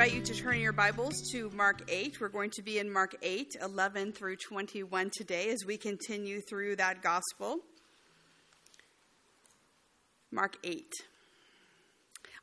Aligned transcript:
invite 0.00 0.16
you 0.16 0.22
to 0.22 0.34
turn 0.34 0.58
your 0.58 0.72
Bibles 0.72 1.20
to 1.30 1.50
Mark 1.50 1.82
8. 1.86 2.22
We're 2.22 2.30
going 2.30 2.48
to 2.52 2.62
be 2.62 2.78
in 2.78 2.90
Mark 2.90 3.14
8, 3.20 3.58
11 3.60 4.12
through 4.12 4.36
21 4.36 5.10
today 5.10 5.50
as 5.50 5.66
we 5.66 5.76
continue 5.76 6.40
through 6.40 6.76
that 6.76 7.02
gospel. 7.02 7.58
Mark 10.32 10.56
8. 10.64 10.86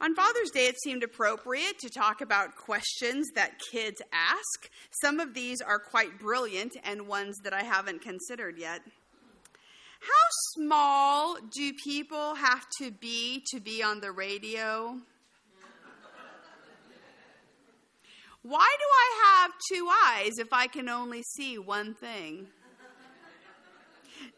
On 0.01 0.13
Father's 0.13 0.51
Day, 0.51 0.67
it 0.67 0.79
seemed 0.83 1.01
appropriate 1.01 1.79
to 1.79 1.89
talk 1.89 2.21
about 2.21 2.55
questions 2.55 3.27
that 3.33 3.59
kids 3.71 4.03
ask. 4.13 4.69
Some 5.01 5.19
of 5.19 5.33
these 5.33 5.59
are 5.59 5.79
quite 5.79 6.19
brilliant 6.19 6.77
and 6.83 7.07
ones 7.07 7.37
that 7.43 7.53
I 7.53 7.63
haven't 7.63 8.03
considered 8.03 8.59
yet. 8.59 8.81
How 10.01 10.59
small 10.59 11.37
do 11.55 11.73
people 11.83 12.35
have 12.35 12.67
to 12.77 12.91
be 12.91 13.43
to 13.49 13.59
be 13.59 13.81
on 13.81 13.99
the 13.99 14.11
radio? 14.11 14.99
Why 18.47 18.75
do 18.79 18.85
I 18.85 19.41
have 19.43 19.51
two 19.69 19.89
eyes 20.05 20.39
if 20.39 20.53
I 20.53 20.67
can 20.67 20.87
only 20.87 21.21
see 21.35 21.57
one 21.57 21.93
thing? 21.95 22.47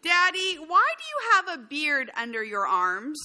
Daddy, 0.01 0.55
why 0.55 0.87
do 0.97 1.03
you 1.03 1.19
have 1.33 1.59
a 1.59 1.63
beard 1.63 2.09
under 2.17 2.43
your 2.43 2.65
arms? 2.65 3.19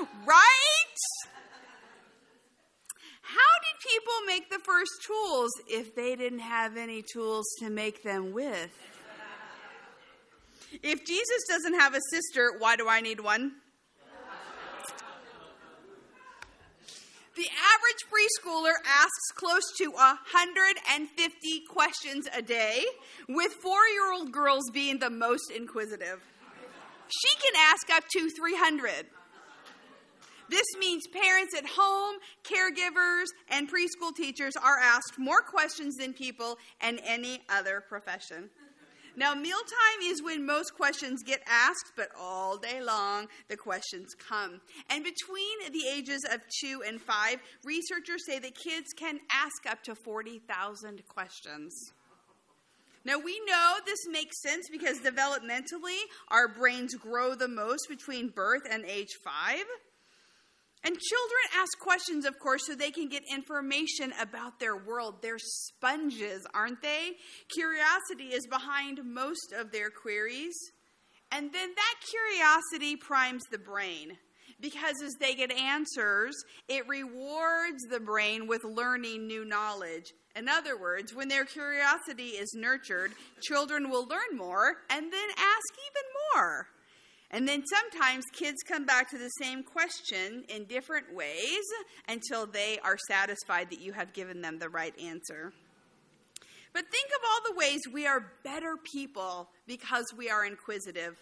right? 0.26 0.96
How 3.22 3.52
did 3.62 3.88
people 3.88 4.14
make 4.26 4.50
the 4.50 4.58
first 4.64 4.90
tools 5.06 5.52
if 5.68 5.94
they 5.94 6.16
didn't 6.16 6.40
have 6.40 6.76
any 6.76 7.04
tools 7.12 7.46
to 7.60 7.70
make 7.70 8.02
them 8.02 8.32
with? 8.32 8.76
If 10.82 11.06
Jesus 11.06 11.44
doesn't 11.48 11.78
have 11.78 11.94
a 11.94 12.00
sister, 12.10 12.52
why 12.58 12.74
do 12.74 12.88
I 12.88 13.00
need 13.00 13.20
one? 13.20 13.52
The 17.38 17.46
average 17.46 18.02
preschooler 18.10 18.74
asks 18.84 19.30
close 19.36 19.62
to 19.76 19.92
150 19.92 21.60
questions 21.68 22.26
a 22.36 22.42
day, 22.42 22.82
with 23.28 23.52
four 23.62 23.86
year 23.86 24.12
old 24.12 24.32
girls 24.32 24.64
being 24.72 24.98
the 24.98 25.08
most 25.08 25.52
inquisitive. 25.52 26.20
She 27.06 27.36
can 27.36 27.52
ask 27.56 27.90
up 27.90 28.02
to 28.08 28.28
300. 28.28 29.06
This 30.48 30.66
means 30.80 31.06
parents 31.06 31.54
at 31.56 31.64
home, 31.64 32.16
caregivers, 32.42 33.26
and 33.50 33.70
preschool 33.70 34.12
teachers 34.16 34.56
are 34.56 34.80
asked 34.80 35.16
more 35.16 35.42
questions 35.42 35.94
than 35.94 36.14
people 36.14 36.58
in 36.84 36.98
any 37.06 37.42
other 37.48 37.84
profession. 37.88 38.50
Now, 39.18 39.34
mealtime 39.34 40.00
is 40.04 40.22
when 40.22 40.46
most 40.46 40.76
questions 40.76 41.24
get 41.24 41.42
asked, 41.44 41.90
but 41.96 42.06
all 42.16 42.56
day 42.56 42.80
long 42.80 43.26
the 43.48 43.56
questions 43.56 44.14
come. 44.14 44.60
And 44.88 45.02
between 45.02 45.72
the 45.72 45.88
ages 45.92 46.24
of 46.32 46.40
two 46.62 46.84
and 46.86 47.00
five, 47.00 47.40
researchers 47.64 48.24
say 48.24 48.38
that 48.38 48.54
kids 48.54 48.86
can 48.96 49.18
ask 49.32 49.68
up 49.68 49.82
to 49.82 49.96
40,000 49.96 51.02
questions. 51.08 51.74
Now, 53.04 53.18
we 53.18 53.40
know 53.44 53.74
this 53.84 54.06
makes 54.08 54.40
sense 54.40 54.68
because 54.70 55.00
developmentally, 55.00 55.98
our 56.28 56.46
brains 56.46 56.94
grow 56.94 57.34
the 57.34 57.48
most 57.48 57.88
between 57.88 58.28
birth 58.28 58.62
and 58.70 58.84
age 58.84 59.16
five. 59.24 59.64
And 60.84 60.96
children 60.96 61.40
ask 61.56 61.78
questions, 61.80 62.24
of 62.24 62.38
course, 62.38 62.66
so 62.66 62.74
they 62.74 62.90
can 62.90 63.08
get 63.08 63.22
information 63.32 64.12
about 64.20 64.60
their 64.60 64.76
world. 64.76 65.16
They're 65.22 65.38
sponges, 65.38 66.46
aren't 66.54 66.82
they? 66.82 67.12
Curiosity 67.52 68.34
is 68.34 68.46
behind 68.46 69.00
most 69.04 69.52
of 69.56 69.72
their 69.72 69.90
queries. 69.90 70.54
And 71.32 71.52
then 71.52 71.70
that 71.74 71.94
curiosity 72.08 72.96
primes 72.96 73.42
the 73.50 73.58
brain 73.58 74.16
because 74.60 75.02
as 75.04 75.14
they 75.20 75.34
get 75.34 75.52
answers, 75.52 76.34
it 76.68 76.88
rewards 76.88 77.82
the 77.90 78.00
brain 78.00 78.46
with 78.46 78.64
learning 78.64 79.26
new 79.26 79.44
knowledge. 79.44 80.12
In 80.34 80.48
other 80.48 80.78
words, 80.78 81.14
when 81.14 81.28
their 81.28 81.44
curiosity 81.44 82.30
is 82.30 82.54
nurtured, 82.54 83.12
children 83.42 83.90
will 83.90 84.06
learn 84.06 84.36
more 84.36 84.76
and 84.90 85.12
then 85.12 85.28
ask 85.30 85.74
even 85.90 86.02
more. 86.34 86.66
And 87.30 87.46
then 87.46 87.62
sometimes 87.66 88.24
kids 88.32 88.62
come 88.66 88.86
back 88.86 89.10
to 89.10 89.18
the 89.18 89.28
same 89.28 89.62
question 89.62 90.44
in 90.48 90.64
different 90.64 91.14
ways 91.14 91.64
until 92.08 92.46
they 92.46 92.78
are 92.82 92.96
satisfied 93.06 93.68
that 93.70 93.80
you 93.80 93.92
have 93.92 94.14
given 94.14 94.40
them 94.40 94.58
the 94.58 94.70
right 94.70 94.98
answer. 94.98 95.52
But 96.72 96.84
think 96.90 97.08
of 97.08 97.20
all 97.28 97.52
the 97.52 97.58
ways 97.58 97.80
we 97.92 98.06
are 98.06 98.32
better 98.44 98.76
people 98.92 99.50
because 99.66 100.06
we 100.16 100.30
are 100.30 100.44
inquisitive. 100.44 101.18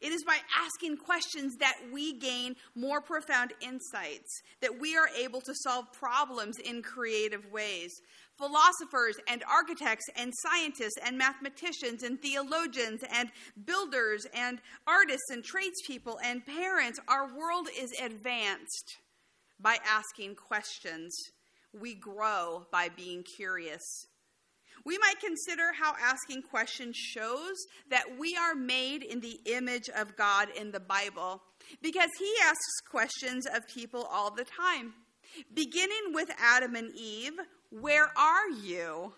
It 0.00 0.12
is 0.12 0.24
by 0.24 0.38
asking 0.58 0.98
questions 0.98 1.56
that 1.60 1.76
we 1.92 2.18
gain 2.18 2.56
more 2.74 3.00
profound 3.00 3.52
insights, 3.60 4.42
that 4.60 4.80
we 4.80 4.96
are 4.96 5.08
able 5.16 5.40
to 5.42 5.54
solve 5.54 5.92
problems 5.92 6.58
in 6.58 6.82
creative 6.82 7.50
ways. 7.52 8.00
Philosophers 8.38 9.16
and 9.28 9.42
architects 9.50 10.04
and 10.16 10.32
scientists 10.36 10.98
and 11.04 11.16
mathematicians 11.16 12.02
and 12.02 12.20
theologians 12.20 13.02
and 13.10 13.30
builders 13.64 14.26
and 14.34 14.58
artists 14.86 15.30
and 15.30 15.42
tradespeople 15.42 16.18
and 16.22 16.44
parents, 16.44 17.00
our 17.08 17.34
world 17.34 17.68
is 17.78 17.92
advanced 18.00 18.96
by 19.58 19.78
asking 19.86 20.34
questions. 20.34 21.16
We 21.72 21.94
grow 21.94 22.66
by 22.70 22.90
being 22.94 23.22
curious. 23.22 23.82
We 24.84 24.98
might 24.98 25.18
consider 25.20 25.72
how 25.72 25.94
asking 26.00 26.42
questions 26.42 26.96
shows 26.96 27.56
that 27.90 28.04
we 28.18 28.36
are 28.36 28.54
made 28.54 29.02
in 29.02 29.20
the 29.20 29.40
image 29.46 29.88
of 29.96 30.16
God 30.16 30.48
in 30.56 30.70
the 30.70 30.80
Bible 30.80 31.42
because 31.82 32.10
He 32.18 32.32
asks 32.44 32.80
questions 32.88 33.46
of 33.46 33.66
people 33.66 34.04
all 34.04 34.30
the 34.30 34.44
time. 34.44 34.92
Beginning 35.54 36.12
with 36.12 36.30
Adam 36.38 36.76
and 36.76 36.94
Eve, 36.94 37.38
where 37.70 38.10
are 38.16 38.50
you? 38.62 39.12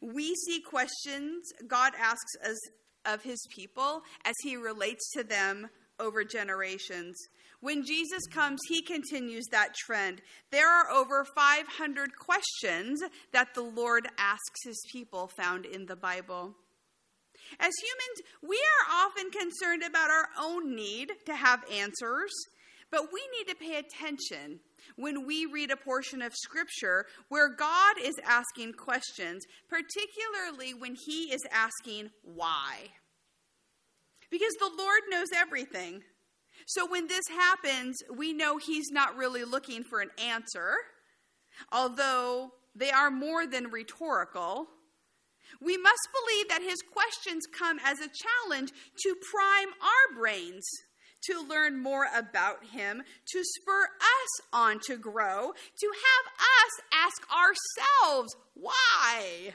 We 0.00 0.34
see 0.34 0.60
questions 0.60 1.52
God 1.66 1.92
asks 1.98 2.36
us 2.44 2.58
of 3.04 3.22
his 3.22 3.38
people 3.54 4.02
as 4.24 4.34
he 4.42 4.56
relates 4.56 5.10
to 5.12 5.24
them 5.24 5.68
over 6.00 6.24
generations. 6.24 7.16
When 7.60 7.84
Jesus 7.84 8.26
comes, 8.26 8.60
he 8.68 8.82
continues 8.82 9.46
that 9.50 9.74
trend. 9.74 10.20
There 10.50 10.68
are 10.68 10.90
over 10.90 11.24
500 11.24 12.10
questions 12.18 13.02
that 13.32 13.54
the 13.54 13.62
Lord 13.62 14.06
asks 14.18 14.64
his 14.64 14.82
people 14.92 15.30
found 15.36 15.64
in 15.64 15.86
the 15.86 15.96
Bible. 15.96 16.54
As 17.58 17.72
humans, 17.80 18.22
we 18.42 18.56
are 18.56 19.06
often 19.06 19.30
concerned 19.30 19.82
about 19.82 20.10
our 20.10 20.28
own 20.38 20.74
need 20.74 21.10
to 21.26 21.34
have 21.34 21.64
answers, 21.70 22.32
but 22.90 23.12
we 23.12 23.22
need 23.36 23.48
to 23.48 23.56
pay 23.56 23.76
attention 23.76 24.60
when 24.96 25.26
we 25.26 25.46
read 25.46 25.70
a 25.70 25.76
portion 25.76 26.22
of 26.22 26.34
Scripture 26.34 27.06
where 27.28 27.48
God 27.48 27.96
is 28.02 28.14
asking 28.24 28.74
questions, 28.74 29.44
particularly 29.68 30.74
when 30.74 30.94
He 30.94 31.32
is 31.32 31.42
asking 31.52 32.10
why. 32.22 32.90
Because 34.30 34.54
the 34.58 34.70
Lord 34.76 35.02
knows 35.08 35.28
everything. 35.34 36.02
So 36.66 36.86
when 36.86 37.08
this 37.08 37.24
happens, 37.28 37.96
we 38.14 38.32
know 38.32 38.58
He's 38.58 38.90
not 38.90 39.16
really 39.16 39.44
looking 39.44 39.82
for 39.84 40.00
an 40.00 40.10
answer, 40.18 40.74
although 41.72 42.52
they 42.74 42.90
are 42.90 43.10
more 43.10 43.46
than 43.46 43.70
rhetorical. 43.70 44.66
We 45.60 45.76
must 45.76 46.08
believe 46.12 46.48
that 46.48 46.62
his 46.62 46.82
questions 46.92 47.44
come 47.56 47.78
as 47.84 48.00
a 48.00 48.08
challenge 48.08 48.70
to 49.02 49.14
prime 49.30 49.68
our 49.80 50.18
brains 50.18 50.66
to 51.26 51.46
learn 51.48 51.82
more 51.82 52.06
about 52.16 52.64
Him, 52.64 53.02
to 53.32 53.42
spur 53.42 53.82
us 53.82 54.46
on 54.52 54.80
to 54.86 54.96
grow, 54.96 55.52
to 55.80 55.86
have 55.86 56.26
us 56.60 56.82
ask 56.92 57.22
ourselves, 57.30 58.36
why? 58.54 59.54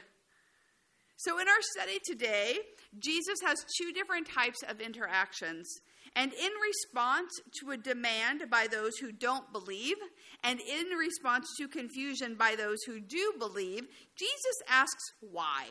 So, 1.16 1.38
in 1.38 1.48
our 1.48 1.62
study 1.76 1.98
today, 2.04 2.56
Jesus 2.98 3.40
has 3.44 3.64
two 3.78 3.92
different 3.92 4.26
types 4.28 4.62
of 4.68 4.80
interactions. 4.80 5.68
And 6.16 6.32
in 6.32 6.50
response 6.62 7.30
to 7.60 7.70
a 7.70 7.76
demand 7.76 8.44
by 8.50 8.66
those 8.68 8.96
who 8.96 9.12
don't 9.12 9.52
believe, 9.52 9.96
and 10.42 10.58
in 10.60 10.86
response 10.98 11.46
to 11.58 11.68
confusion 11.68 12.34
by 12.34 12.56
those 12.56 12.78
who 12.86 13.00
do 13.00 13.34
believe, 13.38 13.86
Jesus 14.16 14.56
asks 14.68 15.12
why. 15.20 15.66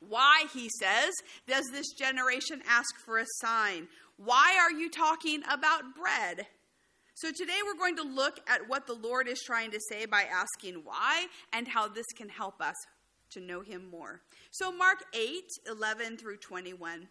Why, 0.00 0.46
he 0.52 0.68
says, 0.80 1.12
does 1.46 1.64
this 1.70 1.92
generation 1.92 2.60
ask 2.68 2.88
for 3.04 3.18
a 3.18 3.26
sign? 3.40 3.86
Why 4.16 4.56
are 4.60 4.72
you 4.72 4.90
talking 4.90 5.42
about 5.50 5.94
bread? 5.96 6.46
So, 7.14 7.30
today 7.30 7.58
we're 7.64 7.78
going 7.78 7.96
to 7.96 8.02
look 8.02 8.40
at 8.48 8.68
what 8.68 8.86
the 8.86 8.94
Lord 8.94 9.28
is 9.28 9.42
trying 9.44 9.70
to 9.72 9.80
say 9.90 10.06
by 10.06 10.22
asking 10.22 10.82
why 10.84 11.26
and 11.52 11.68
how 11.68 11.88
this 11.88 12.06
can 12.16 12.28
help 12.28 12.60
us 12.60 12.76
to 13.30 13.40
know 13.40 13.60
Him 13.60 13.88
more. 13.90 14.22
So, 14.50 14.72
Mark 14.72 15.04
8 15.14 15.44
11 15.68 16.16
through 16.16 16.38
21. 16.38 17.08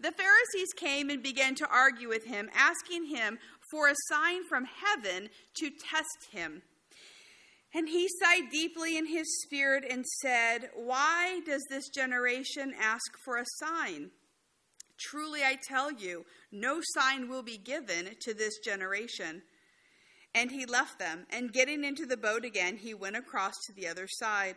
The 0.00 0.12
Pharisees 0.12 0.72
came 0.76 1.08
and 1.10 1.22
began 1.22 1.54
to 1.56 1.68
argue 1.68 2.08
with 2.08 2.24
him, 2.24 2.50
asking 2.54 3.06
him 3.06 3.38
for 3.70 3.88
a 3.88 3.94
sign 4.08 4.44
from 4.44 4.64
heaven 4.64 5.30
to 5.54 5.70
test 5.70 6.32
him. 6.32 6.62
And 7.72 7.88
he 7.88 8.08
sighed 8.20 8.50
deeply 8.50 8.96
in 8.96 9.06
his 9.06 9.42
spirit 9.42 9.84
and 9.88 10.04
said, 10.22 10.70
Why 10.74 11.40
does 11.46 11.62
this 11.70 11.88
generation 11.88 12.74
ask 12.80 13.04
for 13.24 13.36
a 13.36 13.44
sign? 13.58 14.10
Truly 14.98 15.42
I 15.42 15.58
tell 15.68 15.90
you, 15.90 16.24
no 16.52 16.80
sign 16.94 17.28
will 17.28 17.42
be 17.42 17.58
given 17.58 18.10
to 18.20 18.34
this 18.34 18.58
generation. 18.58 19.42
And 20.34 20.50
he 20.50 20.66
left 20.66 20.98
them, 20.98 21.26
and 21.30 21.52
getting 21.52 21.84
into 21.84 22.06
the 22.06 22.16
boat 22.16 22.44
again, 22.44 22.76
he 22.76 22.94
went 22.94 23.16
across 23.16 23.54
to 23.66 23.72
the 23.72 23.86
other 23.86 24.06
side. 24.08 24.56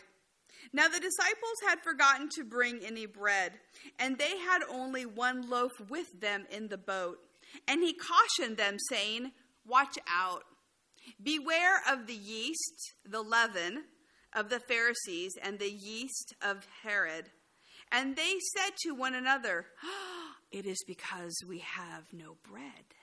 Now 0.73 0.87
the 0.87 0.99
disciples 0.99 1.57
had 1.67 1.81
forgotten 1.83 2.29
to 2.35 2.43
bring 2.43 2.79
any 2.83 3.05
bread, 3.05 3.53
and 3.99 4.17
they 4.17 4.37
had 4.39 4.61
only 4.69 5.05
one 5.05 5.49
loaf 5.49 5.71
with 5.87 6.19
them 6.19 6.45
in 6.49 6.67
the 6.67 6.77
boat. 6.77 7.19
And 7.67 7.81
he 7.81 7.93
cautioned 7.93 8.57
them, 8.57 8.77
saying, 8.89 9.31
Watch 9.65 9.97
out. 10.11 10.43
Beware 11.21 11.81
of 11.89 12.07
the 12.07 12.15
yeast, 12.15 12.93
the 13.05 13.21
leaven 13.21 13.83
of 14.33 14.49
the 14.49 14.59
Pharisees, 14.59 15.33
and 15.41 15.59
the 15.59 15.71
yeast 15.71 16.33
of 16.41 16.67
Herod. 16.83 17.29
And 17.91 18.15
they 18.15 18.35
said 18.55 18.71
to 18.83 18.93
one 18.93 19.15
another, 19.15 19.65
It 20.51 20.65
is 20.65 20.81
because 20.87 21.35
we 21.47 21.59
have 21.59 22.05
no 22.13 22.37
bread. 22.49 22.95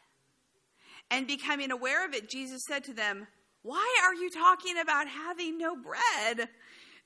And 1.10 1.26
becoming 1.26 1.70
aware 1.70 2.06
of 2.06 2.14
it, 2.14 2.31
Jesus 2.31 2.62
said 2.66 2.84
to 2.84 2.94
them, 2.94 3.26
Why 3.62 3.86
are 4.02 4.14
you 4.14 4.31
talking 4.31 4.78
about 4.78 5.08
having 5.08 5.58
no 5.58 5.76
bread? 5.76 6.48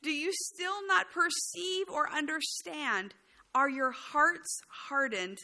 Do 0.02 0.10
you 0.12 0.30
still 0.32 0.86
not 0.86 1.10
perceive 1.10 1.88
or 1.90 2.08
understand? 2.10 3.14
Are 3.54 3.68
your 3.68 3.90
hearts 3.90 4.60
hardened? 4.88 5.38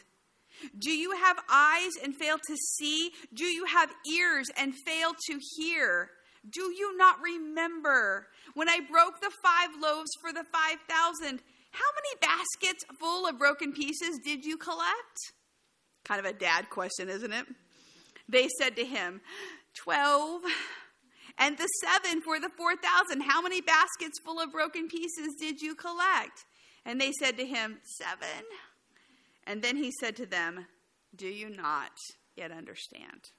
Do 0.78 0.92
you 0.92 1.12
have 1.16 1.36
eyes 1.50 1.92
and 2.02 2.14
fail 2.14 2.36
to 2.36 2.56
see? 2.56 3.10
Do 3.32 3.44
you 3.44 3.64
have 3.66 3.90
ears 4.12 4.46
and 4.56 4.72
fail 4.86 5.12
to 5.26 5.40
hear? 5.56 6.10
Do 6.48 6.72
you 6.72 6.96
not 6.96 7.16
remember 7.20 8.28
when 8.54 8.68
I 8.68 8.78
broke 8.78 9.20
the 9.20 9.32
five 9.42 9.70
loaves 9.80 10.10
for 10.20 10.32
the 10.32 10.44
5,000? 10.44 11.40
How 11.74 11.90
many 11.96 12.36
baskets 12.36 12.84
full 13.00 13.26
of 13.26 13.36
broken 13.36 13.72
pieces 13.72 14.20
did 14.24 14.44
you 14.44 14.56
collect? 14.56 15.32
Kind 16.04 16.20
of 16.20 16.26
a 16.26 16.32
dad 16.32 16.70
question, 16.70 17.08
isn't 17.08 17.32
it? 17.32 17.46
They 18.28 18.48
said 18.60 18.76
to 18.76 18.84
him, 18.84 19.20
Twelve. 19.74 20.42
And 21.36 21.58
the 21.58 21.66
seven 21.82 22.22
for 22.22 22.38
the 22.38 22.48
4,000, 22.48 23.22
how 23.22 23.42
many 23.42 23.60
baskets 23.60 24.20
full 24.24 24.38
of 24.38 24.52
broken 24.52 24.86
pieces 24.86 25.34
did 25.40 25.60
you 25.60 25.74
collect? 25.74 26.44
And 26.84 27.00
they 27.00 27.10
said 27.18 27.36
to 27.38 27.44
him, 27.44 27.78
Seven. 27.98 28.44
And 29.44 29.60
then 29.60 29.76
he 29.76 29.90
said 29.98 30.14
to 30.16 30.26
them, 30.26 30.66
Do 31.16 31.26
you 31.26 31.50
not 31.50 31.90
yet 32.36 32.52
understand? 32.52 33.30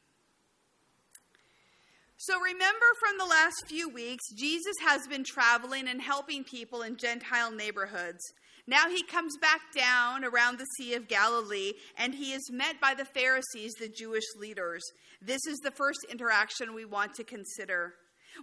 So 2.17 2.39
remember 2.39 2.85
from 2.99 3.17
the 3.17 3.25
last 3.25 3.67
few 3.67 3.89
weeks, 3.89 4.23
Jesus 4.35 4.75
has 4.81 5.05
been 5.07 5.25
traveling 5.25 5.87
and 5.87 6.01
helping 6.01 6.45
people 6.45 6.81
in 6.81 6.95
Gentile 6.95 7.51
neighborhoods. 7.51 8.21
Now 8.67 8.89
he 8.89 9.03
comes 9.03 9.37
back 9.41 9.59
down 9.77 10.23
around 10.23 10.57
the 10.57 10.65
Sea 10.77 10.95
of 10.95 11.07
Galilee 11.07 11.73
and 11.97 12.15
he 12.15 12.33
is 12.33 12.49
met 12.51 12.79
by 12.79 12.93
the 12.93 13.05
Pharisees, 13.05 13.73
the 13.73 13.89
Jewish 13.89 14.23
leaders. 14.39 14.81
This 15.21 15.45
is 15.45 15.57
the 15.59 15.71
first 15.71 15.99
interaction 16.09 16.73
we 16.73 16.85
want 16.85 17.13
to 17.15 17.23
consider. 17.23 17.93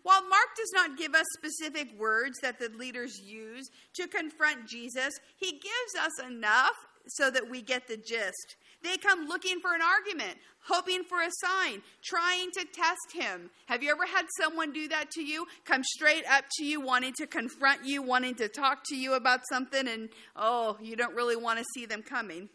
While 0.03 0.23
Mark 0.29 0.49
does 0.57 0.71
not 0.75 0.97
give 0.97 1.15
us 1.15 1.27
specific 1.39 1.99
words 1.99 2.39
that 2.41 2.59
the 2.59 2.71
leaders 2.79 3.21
use 3.25 3.69
to 3.95 4.07
confront 4.07 4.69
Jesus, 4.69 5.13
he 5.39 5.53
gives 5.53 5.95
us 5.99 6.27
enough 6.27 6.77
so 7.09 7.31
that 7.31 7.51
we 7.51 7.63
get 7.63 7.89
the 7.89 7.97
gist. 7.97 8.57
They 8.83 8.97
come 8.97 9.27
looking 9.27 9.61
for 9.61 9.75
an 9.75 9.81
argument, 9.83 10.39
hoping 10.67 11.05
for 11.05 11.21
a 11.23 11.31
sign, 11.41 11.83
trying 12.03 12.51
to 12.53 12.65
test 12.65 13.13
him. 13.15 13.51
Have 13.67 13.83
you 13.83 13.91
ever 13.91 14.07
had 14.07 14.27
someone 14.41 14.73
do 14.73 14.89
that 14.89 15.11
to 15.13 15.23
you? 15.23 15.47
Come 15.65 15.85
straight 15.85 16.25
up 16.29 16.45
to 16.59 16.65
you, 16.65 16.81
wanting 16.81 17.13
to 17.19 17.27
confront 17.27 17.85
you, 17.85 18.03
wanting 18.03 18.35
to 18.37 18.49
talk 18.49 18.83
to 18.87 18.97
you 18.97 19.15
about 19.15 19.41
something, 19.49 19.87
and 19.87 20.09
oh, 20.35 20.77
you 20.81 20.97
don't 20.97 21.15
really 21.15 21.37
want 21.37 21.59
to 21.59 21.65
see 21.75 21.87
them 21.87 22.03
coming. 22.03 22.49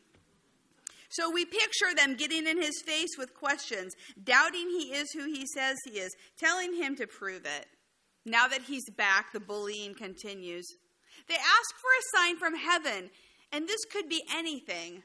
So 1.10 1.32
we 1.32 1.46
picture 1.46 1.96
them 1.96 2.16
getting 2.16 2.46
in 2.48 2.62
his 2.62 2.82
face 2.86 3.18
with 3.18 3.34
questions, 3.34 3.94
doubting 4.22 4.70
he 4.70 4.92
is 4.94 5.10
who 5.14 5.26
he 5.26 5.46
says 5.56 5.78
he 5.86 6.00
is, 6.00 6.14
telling 6.38 6.76
him 6.76 6.98
to 6.98 7.08
prove 7.08 7.46
it. 7.46 7.66
Now 8.26 8.50
that 8.50 8.64
he's 8.64 8.90
back, 8.98 9.32
the 9.32 9.40
bullying 9.40 9.96
continues. 9.96 10.68
They 11.30 11.36
ask 11.36 11.76
for 11.78 11.90
a 11.90 12.18
sign 12.18 12.38
from 12.38 12.56
heaven, 12.56 13.10
and 13.52 13.68
this 13.68 13.84
could 13.92 14.10
be 14.10 14.24
anything. 14.34 15.04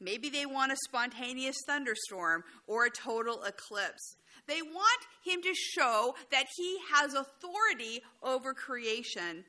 Maybe 0.00 0.30
they 0.30 0.46
want 0.46 0.72
a 0.72 0.76
spontaneous 0.88 1.56
thunderstorm 1.66 2.42
or 2.66 2.86
a 2.86 2.90
total 2.90 3.42
eclipse. 3.44 4.16
They 4.48 4.62
want 4.62 5.06
him 5.24 5.40
to 5.42 5.54
show 5.54 6.14
that 6.32 6.46
he 6.56 6.78
has 6.92 7.14
authority 7.14 8.02
over 8.22 8.52
creation. 8.54 9.44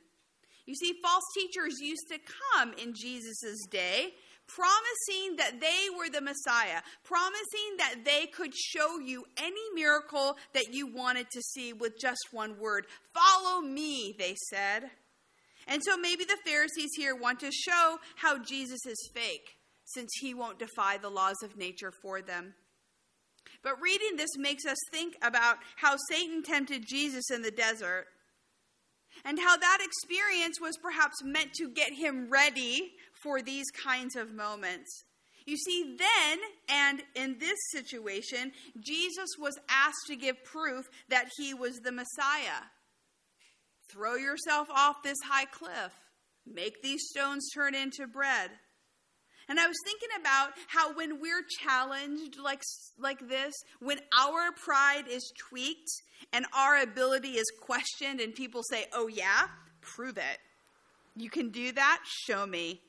You 0.66 0.76
see, 0.76 0.94
false 1.02 1.24
teachers 1.36 1.80
used 1.82 2.08
to 2.10 2.20
come 2.52 2.74
in 2.74 2.94
Jesus' 2.94 3.66
day 3.70 4.14
promising 4.48 5.38
that 5.38 5.60
they 5.60 5.88
were 5.98 6.10
the 6.10 6.22
Messiah, 6.22 6.82
promising 7.04 7.78
that 7.78 8.04
they 8.04 8.28
could 8.28 8.54
show 8.54 9.00
you 9.00 9.26
any 9.38 9.74
miracle 9.74 10.38
that 10.54 10.74
you 10.74 10.88
wanted 10.88 11.30
to 11.32 11.42
see 11.42 11.74
with 11.74 12.00
just 12.00 12.28
one 12.32 12.60
word. 12.60 12.86
Follow 13.14 13.62
me, 13.62 14.16
they 14.18 14.36
said. 14.50 14.92
And 15.68 15.82
so 15.84 15.98
maybe 15.98 16.24
the 16.24 16.38
Pharisees 16.46 16.92
here 16.98 17.16
want 17.16 17.40
to 17.42 17.52
show 17.52 17.98
how 18.16 18.38
Jesus 18.38 18.86
is 18.86 19.10
fake, 19.14 19.58
since 19.86 20.10
he 20.20 20.34
won't 20.34 20.60
defy 20.60 20.98
the 20.98 21.10
laws 21.10 21.38
of 21.44 21.58
nature 21.58 21.92
for 22.02 22.22
them. 22.22 22.54
But 23.64 23.82
reading 23.82 24.18
this 24.18 24.38
makes 24.38 24.66
us 24.66 24.78
think 24.92 25.16
about 25.22 25.58
how 25.78 25.96
Satan 26.10 26.44
tempted 26.44 26.86
Jesus 26.88 27.32
in 27.32 27.42
the 27.42 27.52
desert 27.52 28.08
and 29.24 29.40
how 29.40 29.58
that 29.58 29.78
experience 29.82 30.60
was 30.60 30.78
perhaps 30.82 31.24
meant 31.24 31.54
to 31.54 31.70
get 31.70 31.94
him 31.94 32.30
ready 32.30 32.92
for 33.22 33.42
these 33.42 33.70
kinds 33.72 34.16
of 34.16 34.34
moments. 34.34 35.06
You 35.46 35.58
see, 35.58 35.98
then 35.98 36.40
and 36.70 37.04
in 37.16 37.38
this 37.40 37.58
situation, 37.72 38.52
Jesus 38.80 39.30
was 39.40 39.58
asked 39.70 40.08
to 40.08 40.16
give 40.16 40.44
proof 40.44 40.86
that 41.10 41.30
he 41.38 41.54
was 41.54 41.80
the 41.80 41.92
Messiah. 41.92 42.64
Throw 43.94 44.16
yourself 44.16 44.70
off 44.72 45.04
this 45.04 45.20
high 45.24 45.46
cliff, 45.46 45.94
make 46.52 46.82
these 46.82 47.04
stones 47.10 47.48
turn 47.54 47.76
into 47.76 48.08
bread. 48.08 48.50
And 49.48 49.60
I 49.60 49.68
was 49.68 49.78
thinking 49.86 50.10
about 50.20 50.52
how 50.68 50.96
when 50.96 51.20
we're 51.20 51.44
challenged 51.62 52.40
like, 52.44 52.64
like 52.98 53.28
this, 53.28 53.54
when 53.80 54.00
our 54.18 54.52
pride 54.64 55.04
is 55.08 55.32
tweaked 55.50 55.92
and 56.32 56.46
our 56.58 56.82
ability 56.82 57.32
is 57.32 57.52
questioned, 57.62 58.20
and 58.20 58.34
people 58.34 58.62
say, 58.64 58.86
Oh, 58.94 59.08
yeah, 59.08 59.48
prove 59.82 60.18
it. 60.18 60.40
You 61.16 61.30
can 61.30 61.50
do 61.50 61.72
that? 61.74 62.00
Show 62.26 62.48
me. 62.48 62.82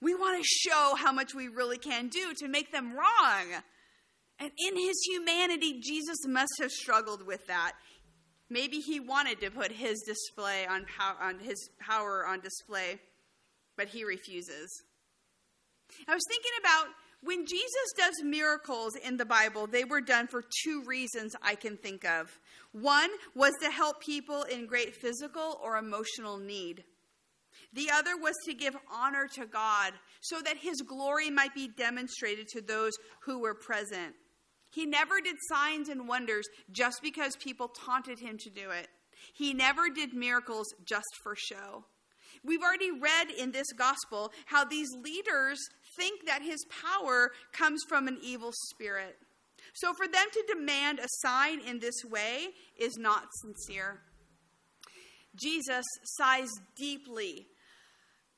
We 0.00 0.14
want 0.14 0.40
to 0.40 0.44
show 0.46 0.94
how 0.96 1.12
much 1.12 1.34
we 1.34 1.48
really 1.48 1.78
can 1.78 2.08
do 2.08 2.34
to 2.38 2.48
make 2.48 2.70
them 2.70 2.92
wrong. 2.92 3.62
And 4.38 4.50
in 4.58 4.76
his 4.76 4.96
humanity, 5.08 5.80
Jesus 5.80 6.18
must 6.26 6.52
have 6.60 6.70
struggled 6.70 7.26
with 7.26 7.46
that. 7.46 7.72
Maybe 8.50 8.78
he 8.78 9.00
wanted 9.00 9.40
to 9.40 9.50
put 9.50 9.72
his 9.72 10.02
display 10.06 10.66
on, 10.66 10.84
pow- 10.84 11.16
on 11.20 11.38
his 11.38 11.70
power 11.80 12.26
on 12.26 12.40
display, 12.40 13.00
but 13.76 13.88
he 13.88 14.04
refuses. 14.04 14.82
I 16.06 16.14
was 16.14 16.24
thinking 16.28 16.52
about 16.60 16.88
when 17.22 17.46
Jesus 17.46 17.92
does 17.96 18.22
miracles 18.22 18.96
in 18.96 19.16
the 19.16 19.24
Bible, 19.24 19.66
they 19.66 19.84
were 19.84 20.02
done 20.02 20.26
for 20.26 20.44
two 20.62 20.82
reasons 20.84 21.34
I 21.42 21.54
can 21.54 21.78
think 21.78 22.04
of. 22.04 22.38
One 22.72 23.08
was 23.34 23.54
to 23.62 23.70
help 23.70 24.02
people 24.02 24.42
in 24.42 24.66
great 24.66 24.94
physical 24.94 25.58
or 25.62 25.78
emotional 25.78 26.36
need. 26.36 26.84
The 27.72 27.90
other 27.90 28.16
was 28.16 28.34
to 28.44 28.52
give 28.52 28.76
honor 28.92 29.26
to 29.34 29.46
God 29.46 29.94
so 30.20 30.40
that 30.42 30.58
his 30.58 30.82
glory 30.82 31.30
might 31.30 31.54
be 31.54 31.68
demonstrated 31.68 32.46
to 32.48 32.60
those 32.60 32.92
who 33.22 33.40
were 33.40 33.54
present. 33.54 34.14
He 34.74 34.86
never 34.86 35.20
did 35.20 35.36
signs 35.48 35.88
and 35.88 36.08
wonders 36.08 36.46
just 36.72 37.00
because 37.02 37.36
people 37.36 37.68
taunted 37.68 38.18
him 38.18 38.38
to 38.38 38.50
do 38.50 38.70
it. 38.70 38.88
He 39.32 39.54
never 39.54 39.88
did 39.88 40.14
miracles 40.14 40.66
just 40.84 41.06
for 41.22 41.34
show. 41.36 41.84
We've 42.44 42.62
already 42.62 42.90
read 42.90 43.30
in 43.30 43.52
this 43.52 43.72
gospel 43.72 44.32
how 44.46 44.64
these 44.64 44.88
leaders 45.02 45.58
think 45.96 46.26
that 46.26 46.42
his 46.42 46.64
power 46.82 47.30
comes 47.52 47.82
from 47.88 48.08
an 48.08 48.18
evil 48.22 48.52
spirit. 48.70 49.16
So 49.74 49.94
for 49.94 50.06
them 50.06 50.26
to 50.32 50.44
demand 50.54 50.98
a 50.98 51.06
sign 51.22 51.60
in 51.60 51.78
this 51.78 52.04
way 52.04 52.48
is 52.78 52.96
not 52.98 53.24
sincere. 53.42 54.00
Jesus 55.36 55.84
sighs 56.04 56.50
deeply 56.76 57.46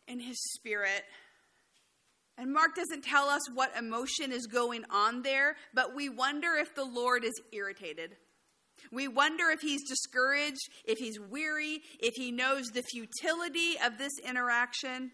in 0.07 0.21
his 0.21 0.37
spirit. 0.55 1.05
And 2.39 2.53
Mark 2.53 2.75
doesn't 2.75 3.03
tell 3.03 3.29
us 3.29 3.51
what 3.51 3.77
emotion 3.79 4.31
is 4.31 4.47
going 4.47 4.85
on 4.91 5.23
there, 5.23 5.57
but 5.73 5.95
we 5.95 6.09
wonder 6.09 6.55
if 6.55 6.75
the 6.75 6.85
Lord 6.85 7.25
is 7.25 7.41
irritated. 7.53 8.17
We 8.93 9.09
wonder 9.09 9.49
if 9.51 9.61
he's 9.61 9.89
discouraged, 9.89 10.69
if 10.85 10.99
he's 10.99 11.19
weary, 11.19 11.81
if 11.99 12.15
he 12.15 12.31
knows 12.31 12.67
the 12.67 12.83
futility 12.83 13.77
of 13.83 13.97
this 13.97 14.13
interaction. 14.23 15.13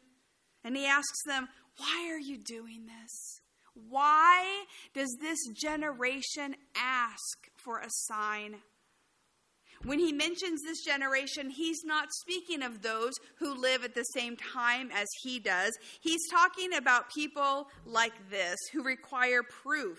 And 0.65 0.77
he 0.77 0.85
asks 0.85 1.23
them, 1.27 1.49
Why 1.79 2.09
are 2.11 2.19
you 2.19 2.39
doing 2.39 2.87
this? 2.87 3.41
Why 3.89 4.65
does 4.95 5.17
this 5.21 5.39
generation 5.55 6.57
ask 6.77 7.39
for 7.65 7.79
a 7.79 7.89
sign? 7.89 8.57
When 9.85 9.99
he 9.99 10.13
mentions 10.13 10.63
this 10.63 10.85
generation, 10.85 11.51
he's 11.51 11.83
not 11.85 12.13
speaking 12.21 12.63
of 12.63 12.83
those 12.83 13.13
who 13.39 13.61
live 13.61 13.83
at 13.83 13.95
the 13.95 14.05
same 14.15 14.37
time 14.37 14.91
as 14.93 15.09
he 15.23 15.41
does. 15.41 15.73
He's 16.01 16.29
talking 16.31 16.75
about 16.75 17.13
people 17.13 17.67
like 17.85 18.31
this 18.31 18.57
who 18.73 18.85
require 18.85 19.43
proof 19.43 19.99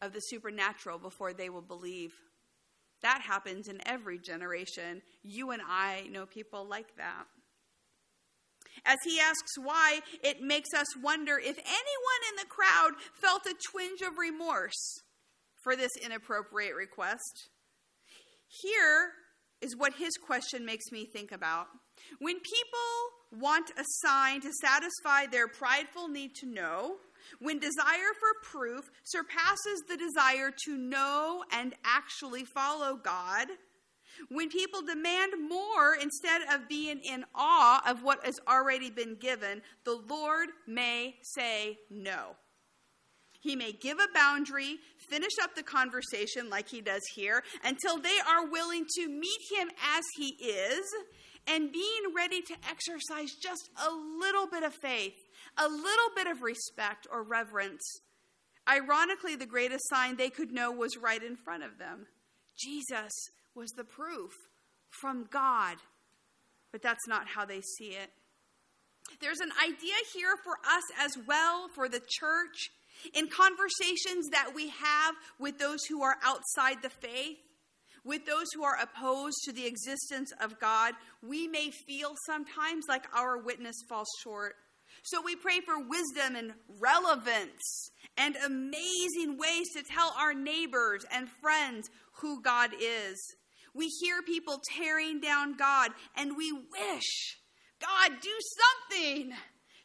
of 0.00 0.12
the 0.12 0.20
supernatural 0.20 0.98
before 0.98 1.32
they 1.32 1.50
will 1.50 1.62
believe. 1.62 2.12
That 3.02 3.22
happens 3.22 3.66
in 3.66 3.80
every 3.86 4.18
generation. 4.18 5.02
You 5.22 5.50
and 5.50 5.62
I 5.66 6.06
know 6.10 6.26
people 6.26 6.64
like 6.64 6.96
that. 6.96 7.24
As 8.84 8.98
he 9.04 9.18
asks 9.18 9.58
why, 9.58 10.00
it 10.22 10.42
makes 10.42 10.72
us 10.76 10.86
wonder 11.02 11.38
if 11.38 11.58
anyone 11.58 12.22
in 12.30 12.36
the 12.36 12.48
crowd 12.48 12.92
felt 13.20 13.46
a 13.46 13.54
twinge 13.72 14.00
of 14.00 14.18
remorse 14.18 15.02
for 15.62 15.74
this 15.74 15.90
inappropriate 16.02 16.74
request. 16.76 17.48
Here 18.62 19.12
is 19.60 19.76
what 19.76 19.94
his 19.94 20.16
question 20.16 20.64
makes 20.64 20.90
me 20.90 21.04
think 21.04 21.32
about. 21.32 21.66
When 22.18 22.36
people 22.36 23.40
want 23.40 23.70
a 23.78 23.84
sign 24.02 24.40
to 24.40 24.50
satisfy 24.60 25.26
their 25.26 25.46
prideful 25.46 26.08
need 26.08 26.34
to 26.36 26.46
know, 26.46 26.96
when 27.38 27.58
desire 27.58 28.12
for 28.18 28.50
proof 28.50 28.90
surpasses 29.04 29.84
the 29.88 29.96
desire 29.96 30.50
to 30.64 30.76
know 30.76 31.44
and 31.52 31.74
actually 31.84 32.44
follow 32.44 32.96
God, 32.96 33.48
when 34.28 34.48
people 34.48 34.82
demand 34.82 35.32
more 35.48 35.94
instead 35.94 36.42
of 36.52 36.68
being 36.68 37.00
in 37.00 37.24
awe 37.34 37.82
of 37.86 38.02
what 38.02 38.24
has 38.24 38.40
already 38.48 38.90
been 38.90 39.14
given, 39.14 39.62
the 39.84 40.00
Lord 40.08 40.48
may 40.66 41.14
say 41.22 41.78
no. 41.88 42.36
He 43.40 43.56
may 43.56 43.72
give 43.72 43.98
a 43.98 44.12
boundary, 44.14 44.76
finish 45.08 45.32
up 45.42 45.54
the 45.54 45.62
conversation 45.62 46.50
like 46.50 46.68
he 46.68 46.80
does 46.80 47.02
here, 47.14 47.42
until 47.64 47.98
they 47.98 48.18
are 48.28 48.46
willing 48.46 48.84
to 48.96 49.08
meet 49.08 49.40
him 49.50 49.70
as 49.96 50.04
he 50.16 50.28
is 50.44 50.84
and 51.46 51.72
being 51.72 52.02
ready 52.14 52.42
to 52.42 52.54
exercise 52.68 53.32
just 53.42 53.70
a 53.76 53.90
little 53.90 54.46
bit 54.46 54.62
of 54.62 54.74
faith, 54.74 55.14
a 55.56 55.66
little 55.68 56.10
bit 56.14 56.26
of 56.26 56.42
respect 56.42 57.06
or 57.10 57.22
reverence. 57.22 57.80
Ironically, 58.68 59.36
the 59.36 59.46
greatest 59.46 59.88
sign 59.88 60.16
they 60.16 60.30
could 60.30 60.52
know 60.52 60.70
was 60.70 60.98
right 60.98 61.22
in 61.22 61.36
front 61.36 61.64
of 61.64 61.78
them. 61.78 62.06
Jesus 62.58 63.12
was 63.54 63.70
the 63.70 63.84
proof 63.84 64.32
from 65.00 65.26
God. 65.30 65.76
But 66.72 66.82
that's 66.82 67.08
not 67.08 67.26
how 67.26 67.44
they 67.44 67.62
see 67.78 67.96
it. 67.96 68.10
There's 69.20 69.40
an 69.40 69.50
idea 69.64 69.94
here 70.14 70.34
for 70.44 70.52
us 70.70 70.84
as 71.00 71.16
well, 71.26 71.68
for 71.74 71.88
the 71.88 72.00
church, 72.00 72.70
in 73.14 73.28
conversations 73.28 74.28
that 74.30 74.52
we 74.54 74.68
have 74.68 75.14
with 75.38 75.58
those 75.58 75.84
who 75.84 76.02
are 76.02 76.16
outside 76.22 76.82
the 76.82 76.90
faith, 76.90 77.38
with 78.04 78.26
those 78.26 78.46
who 78.54 78.64
are 78.64 78.78
opposed 78.80 79.38
to 79.44 79.52
the 79.52 79.66
existence 79.66 80.32
of 80.40 80.58
God, 80.58 80.94
we 81.22 81.46
may 81.46 81.70
feel 81.70 82.14
sometimes 82.26 82.86
like 82.88 83.04
our 83.14 83.38
witness 83.38 83.76
falls 83.88 84.08
short. 84.22 84.54
So 85.02 85.22
we 85.22 85.36
pray 85.36 85.60
for 85.60 85.78
wisdom 85.78 86.36
and 86.36 86.52
relevance 86.80 87.90
and 88.16 88.36
amazing 88.36 89.38
ways 89.38 89.68
to 89.74 89.82
tell 89.82 90.14
our 90.18 90.34
neighbors 90.34 91.04
and 91.12 91.28
friends 91.40 91.90
who 92.20 92.42
God 92.42 92.70
is. 92.78 93.16
We 93.74 93.86
hear 94.00 94.22
people 94.22 94.60
tearing 94.76 95.20
down 95.20 95.56
God 95.56 95.92
and 96.16 96.36
we 96.36 96.52
wish, 96.52 97.38
God, 97.80 98.12
do 98.20 98.30
something. 98.90 99.32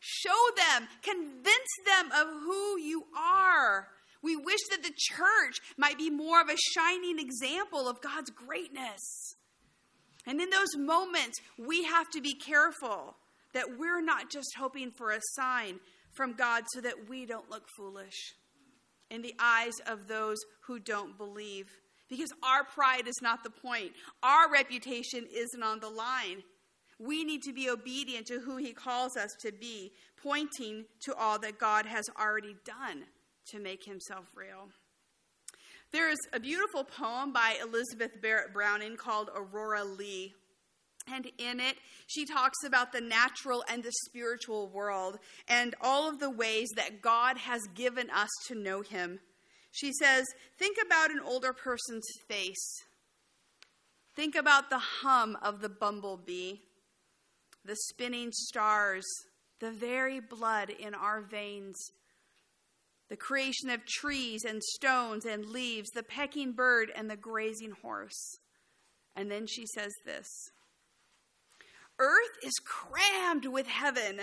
Show 0.07 0.29
them, 0.55 0.87
convince 1.01 1.71
them 1.83 2.11
of 2.11 2.27
who 2.43 2.79
you 2.79 3.05
are. 3.17 3.87
We 4.21 4.35
wish 4.35 4.59
that 4.69 4.83
the 4.83 4.93
church 4.95 5.57
might 5.77 5.97
be 5.97 6.11
more 6.11 6.39
of 6.39 6.47
a 6.47 6.57
shining 6.75 7.17
example 7.17 7.89
of 7.89 8.01
God's 8.01 8.29
greatness. 8.29 9.35
And 10.27 10.39
in 10.39 10.51
those 10.51 10.77
moments, 10.77 11.39
we 11.57 11.85
have 11.85 12.07
to 12.11 12.21
be 12.21 12.35
careful 12.35 13.15
that 13.55 13.79
we're 13.79 14.01
not 14.01 14.29
just 14.29 14.49
hoping 14.59 14.91
for 14.91 15.09
a 15.09 15.19
sign 15.33 15.79
from 16.13 16.33
God 16.33 16.65
so 16.73 16.81
that 16.81 17.09
we 17.09 17.25
don't 17.25 17.49
look 17.49 17.67
foolish 17.75 18.35
in 19.09 19.23
the 19.23 19.33
eyes 19.39 19.73
of 19.87 20.07
those 20.07 20.37
who 20.67 20.77
don't 20.77 21.17
believe. 21.17 21.65
Because 22.09 22.31
our 22.43 22.63
pride 22.63 23.07
is 23.07 23.19
not 23.23 23.43
the 23.43 23.49
point, 23.49 23.93
our 24.21 24.51
reputation 24.51 25.25
isn't 25.33 25.63
on 25.63 25.79
the 25.79 25.89
line. 25.89 26.43
We 26.99 27.23
need 27.23 27.41
to 27.43 27.53
be 27.53 27.69
obedient 27.69 28.27
to 28.27 28.39
who 28.39 28.57
He 28.57 28.73
calls 28.73 29.17
us 29.17 29.31
to 29.41 29.51
be, 29.51 29.91
pointing 30.21 30.85
to 31.05 31.15
all 31.15 31.39
that 31.39 31.59
God 31.59 31.85
has 31.85 32.05
already 32.19 32.55
done 32.65 33.03
to 33.47 33.59
make 33.59 33.83
Himself 33.83 34.25
real. 34.35 34.69
There 35.91 36.09
is 36.09 36.19
a 36.33 36.39
beautiful 36.39 36.83
poem 36.83 37.31
by 37.31 37.55
Elizabeth 37.61 38.21
Barrett 38.21 38.53
Browning 38.53 38.97
called 38.97 39.29
Aurora 39.35 39.83
Leigh. 39.83 40.33
And 41.07 41.29
in 41.37 41.59
it, 41.59 41.77
she 42.07 42.25
talks 42.25 42.63
about 42.65 42.91
the 42.91 43.01
natural 43.01 43.63
and 43.69 43.83
the 43.83 43.91
spiritual 44.07 44.67
world 44.67 45.19
and 45.47 45.75
all 45.79 46.09
of 46.09 46.19
the 46.19 46.31
ways 46.31 46.69
that 46.75 47.01
God 47.01 47.37
has 47.37 47.61
given 47.75 48.09
us 48.09 48.29
to 48.47 48.55
know 48.55 48.81
Him. 48.81 49.19
She 49.71 49.91
says, 49.93 50.25
Think 50.57 50.77
about 50.83 51.11
an 51.11 51.19
older 51.23 51.53
person's 51.53 52.07
face. 52.27 52.83
Think 54.15 54.35
about 54.35 54.69
the 54.69 54.79
hum 54.79 55.37
of 55.41 55.61
the 55.61 55.69
bumblebee, 55.69 56.55
the 57.65 57.75
spinning 57.75 58.31
stars, 58.31 59.05
the 59.59 59.71
very 59.71 60.19
blood 60.19 60.69
in 60.69 60.93
our 60.93 61.21
veins, 61.21 61.75
the 63.09 63.15
creation 63.15 63.69
of 63.69 63.85
trees 63.85 64.43
and 64.43 64.61
stones 64.63 65.25
and 65.25 65.45
leaves, 65.45 65.89
the 65.91 66.03
pecking 66.03 66.53
bird 66.53 66.91
and 66.95 67.09
the 67.09 67.15
grazing 67.15 67.73
horse. 67.81 68.37
And 69.15 69.31
then 69.31 69.47
she 69.47 69.65
says 69.65 69.93
this 70.05 70.27
Earth 71.99 72.37
is 72.43 72.53
crammed 72.65 73.45
with 73.45 73.67
heaven, 73.67 74.21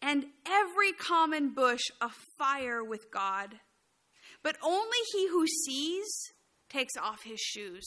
and 0.00 0.26
every 0.46 0.92
common 0.92 1.54
bush 1.54 1.82
afire 2.00 2.82
with 2.82 3.10
God. 3.12 3.56
But 4.42 4.56
only 4.62 4.98
he 5.12 5.28
who 5.28 5.46
sees 5.46 6.06
takes 6.68 6.96
off 6.96 7.24
his 7.24 7.40
shoes. 7.40 7.86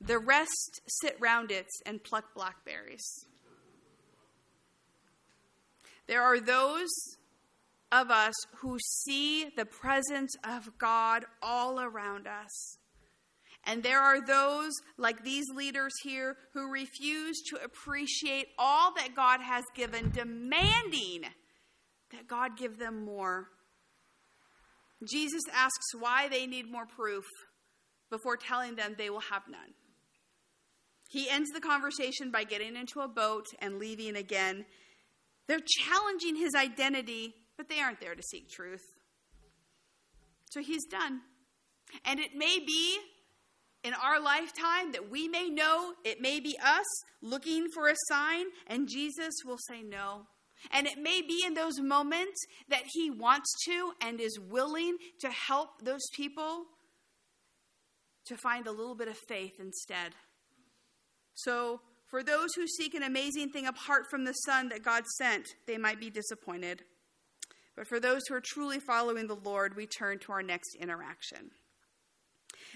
The 0.00 0.18
rest 0.18 0.80
sit 0.86 1.16
round 1.20 1.50
it 1.50 1.66
and 1.86 2.02
pluck 2.02 2.34
blackberries. 2.34 3.26
There 6.10 6.24
are 6.24 6.40
those 6.40 6.88
of 7.92 8.10
us 8.10 8.34
who 8.56 8.80
see 8.80 9.46
the 9.56 9.64
presence 9.64 10.34
of 10.42 10.76
God 10.76 11.24
all 11.40 11.78
around 11.78 12.26
us. 12.26 12.78
And 13.62 13.84
there 13.84 14.00
are 14.00 14.20
those, 14.20 14.72
like 14.98 15.22
these 15.22 15.44
leaders 15.54 15.92
here, 16.02 16.36
who 16.52 16.68
refuse 16.68 17.40
to 17.50 17.62
appreciate 17.62 18.48
all 18.58 18.92
that 18.96 19.14
God 19.14 19.40
has 19.40 19.62
given, 19.76 20.10
demanding 20.10 21.26
that 22.10 22.26
God 22.26 22.58
give 22.58 22.80
them 22.80 23.04
more. 23.04 23.46
Jesus 25.08 25.42
asks 25.54 25.94
why 25.96 26.26
they 26.26 26.44
need 26.44 26.68
more 26.68 26.86
proof 26.86 27.24
before 28.10 28.36
telling 28.36 28.74
them 28.74 28.96
they 28.98 29.10
will 29.10 29.20
have 29.20 29.42
none. 29.48 29.74
He 31.08 31.30
ends 31.30 31.50
the 31.50 31.60
conversation 31.60 32.32
by 32.32 32.42
getting 32.42 32.74
into 32.74 32.98
a 32.98 33.06
boat 33.06 33.46
and 33.60 33.78
leaving 33.78 34.16
again. 34.16 34.64
They're 35.50 35.58
challenging 35.66 36.36
his 36.36 36.54
identity, 36.54 37.34
but 37.56 37.68
they 37.68 37.80
aren't 37.80 38.00
there 38.00 38.14
to 38.14 38.22
seek 38.22 38.48
truth. 38.48 38.84
So 40.48 40.60
he's 40.60 40.86
done. 40.86 41.22
And 42.04 42.20
it 42.20 42.36
may 42.36 42.60
be 42.64 42.98
in 43.82 43.92
our 43.94 44.20
lifetime 44.20 44.92
that 44.92 45.10
we 45.10 45.26
may 45.26 45.50
know 45.50 45.94
it 46.04 46.20
may 46.20 46.38
be 46.38 46.56
us 46.64 46.86
looking 47.20 47.66
for 47.74 47.88
a 47.88 47.96
sign, 48.06 48.46
and 48.68 48.88
Jesus 48.88 49.34
will 49.44 49.58
say 49.68 49.82
no. 49.82 50.26
And 50.70 50.86
it 50.86 50.98
may 50.98 51.20
be 51.20 51.42
in 51.44 51.54
those 51.54 51.80
moments 51.80 52.40
that 52.68 52.84
He 52.92 53.10
wants 53.10 53.52
to 53.64 53.90
and 54.00 54.20
is 54.20 54.38
willing 54.38 54.98
to 55.18 55.30
help 55.30 55.82
those 55.82 56.08
people 56.14 56.66
to 58.26 58.36
find 58.36 58.68
a 58.68 58.72
little 58.72 58.94
bit 58.94 59.08
of 59.08 59.16
faith 59.26 59.58
instead. 59.58 60.12
So, 61.34 61.80
for 62.10 62.22
those 62.22 62.48
who 62.56 62.66
seek 62.66 62.94
an 62.94 63.02
amazing 63.02 63.50
thing 63.50 63.66
apart 63.66 64.04
from 64.10 64.24
the 64.24 64.32
Son 64.32 64.68
that 64.68 64.84
God 64.84 65.04
sent, 65.18 65.46
they 65.66 65.78
might 65.78 66.00
be 66.00 66.10
disappointed. 66.10 66.82
But 67.76 67.86
for 67.86 68.00
those 68.00 68.22
who 68.28 68.34
are 68.34 68.42
truly 68.44 68.80
following 68.80 69.26
the 69.26 69.36
Lord, 69.36 69.76
we 69.76 69.86
turn 69.86 70.18
to 70.20 70.32
our 70.32 70.42
next 70.42 70.76
interaction. 70.80 71.50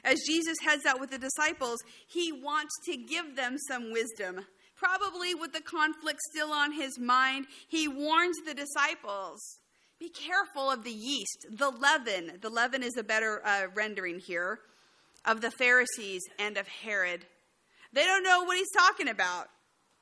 As 0.05 0.21
Jesus 0.27 0.57
heads 0.63 0.87
out 0.87 1.01
with 1.01 1.11
the 1.11 1.19
disciples, 1.19 1.79
he 2.07 2.33
wants 2.33 2.73
to 2.87 2.97
give 2.97 3.37
them 3.37 3.57
some 3.69 3.93
wisdom 3.93 4.45
probably 4.77 5.35
with 5.35 5.53
the 5.53 5.61
conflict 5.61 6.21
still 6.31 6.53
on 6.53 6.73
his 6.73 6.99
mind, 6.99 7.47
he 7.69 7.89
warns 7.89 8.37
the 8.45 8.55
disciples 8.55 9.41
be 10.01 10.11
careful 10.11 10.71
of 10.71 10.85
the 10.85 10.91
yeast, 10.91 11.47
the 11.51 11.71
leaven. 11.71 12.39
The 12.43 12.51
leaven 12.51 12.83
is 12.83 12.97
a 12.99 13.05
better 13.05 13.41
uh, 13.47 13.69
rendering 13.75 14.19
here 14.19 14.59
of 15.25 15.41
the 15.41 15.53
Pharisees 15.53 16.23
and 16.39 16.57
of 16.57 16.67
Herod. 16.67 17.25
They 17.95 18.05
don't 18.05 18.23
know 18.23 18.45
what 18.45 18.59
he's 18.59 18.71
talking 18.73 19.09
about. 19.09 19.49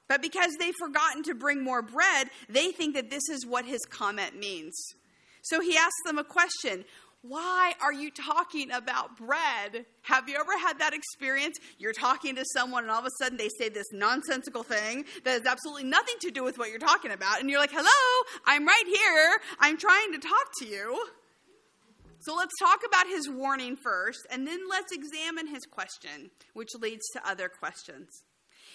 But 0.09 0.21
because 0.21 0.57
they've 0.59 0.75
forgotten 0.75 1.23
to 1.25 1.35
bring 1.35 1.63
more 1.63 1.81
bread, 1.81 2.29
they 2.49 2.73
think 2.73 2.95
that 2.97 3.11
this 3.11 3.29
is 3.31 3.47
what 3.47 3.65
his 3.65 3.81
comment 3.89 4.39
means. 4.39 4.75
So 5.43 5.61
he 5.61 5.77
asks 5.77 6.03
them 6.05 6.19
a 6.19 6.25
question 6.25 6.85
why 7.25 7.75
are 7.81 7.93
you 7.93 8.11
talking 8.11 8.73
about 8.73 9.17
bread? 9.17 9.87
Have 10.03 10.29
you 10.29 10.35
ever 10.35 10.59
had 10.59 10.81
that 10.81 10.93
experience? 10.93 11.57
You're 11.79 11.93
talking 11.93 12.35
to 12.35 12.45
someone 12.53 12.83
and 12.83 12.91
all 12.91 12.99
of 12.99 13.07
a 13.07 13.11
sudden 13.21 13.39
they 13.39 13.49
say 13.61 13.69
this 13.69 13.87
nonsensical 13.93 14.65
thing 14.65 15.05
that 15.23 15.31
has 15.31 15.47
absolutely 15.47 15.85
nothing 15.85 16.17
to 16.23 16.33
do 16.33 16.43
with 16.43 16.59
what 16.59 16.71
you're 16.71 16.81
talking 16.81 17.13
about. 17.13 17.39
And 17.39 17.49
you're 17.49 17.61
like, 17.61 17.71
hello, 17.71 18.27
I'm 18.45 18.67
right 18.67 18.87
here. 18.87 19.41
I'm 19.61 19.79
trying 19.79 20.13
to 20.15 20.19
talk 20.19 20.47
to 20.59 20.67
you. 20.67 21.01
So 22.23 22.37
let's 22.37 22.57
talk 22.61 22.81
about 22.87 23.09
his 23.09 23.29
warning 23.29 23.77
first, 23.77 24.21
and 24.31 24.47
then 24.47 24.61
let's 24.71 24.93
examine 24.93 25.49
his 25.49 25.65
question, 25.67 26.31
which 26.55 26.69
leads 26.81 27.03
to 27.15 27.29
other 27.29 27.49
questions. 27.49 28.23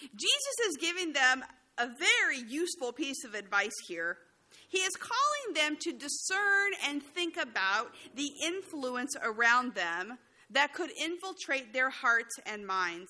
Jesus 0.02 0.68
is 0.68 0.76
giving 0.76 1.14
them 1.14 1.42
a 1.78 1.86
very 1.86 2.46
useful 2.46 2.92
piece 2.92 3.24
of 3.24 3.32
advice 3.32 3.72
here. 3.86 4.18
He 4.68 4.78
is 4.78 4.94
calling 4.96 5.54
them 5.54 5.78
to 5.80 5.92
discern 5.92 6.72
and 6.86 7.02
think 7.02 7.38
about 7.38 7.88
the 8.14 8.30
influence 8.44 9.16
around 9.22 9.74
them 9.74 10.18
that 10.50 10.74
could 10.74 10.90
infiltrate 11.00 11.72
their 11.72 11.88
hearts 11.88 12.34
and 12.44 12.66
minds. 12.66 13.08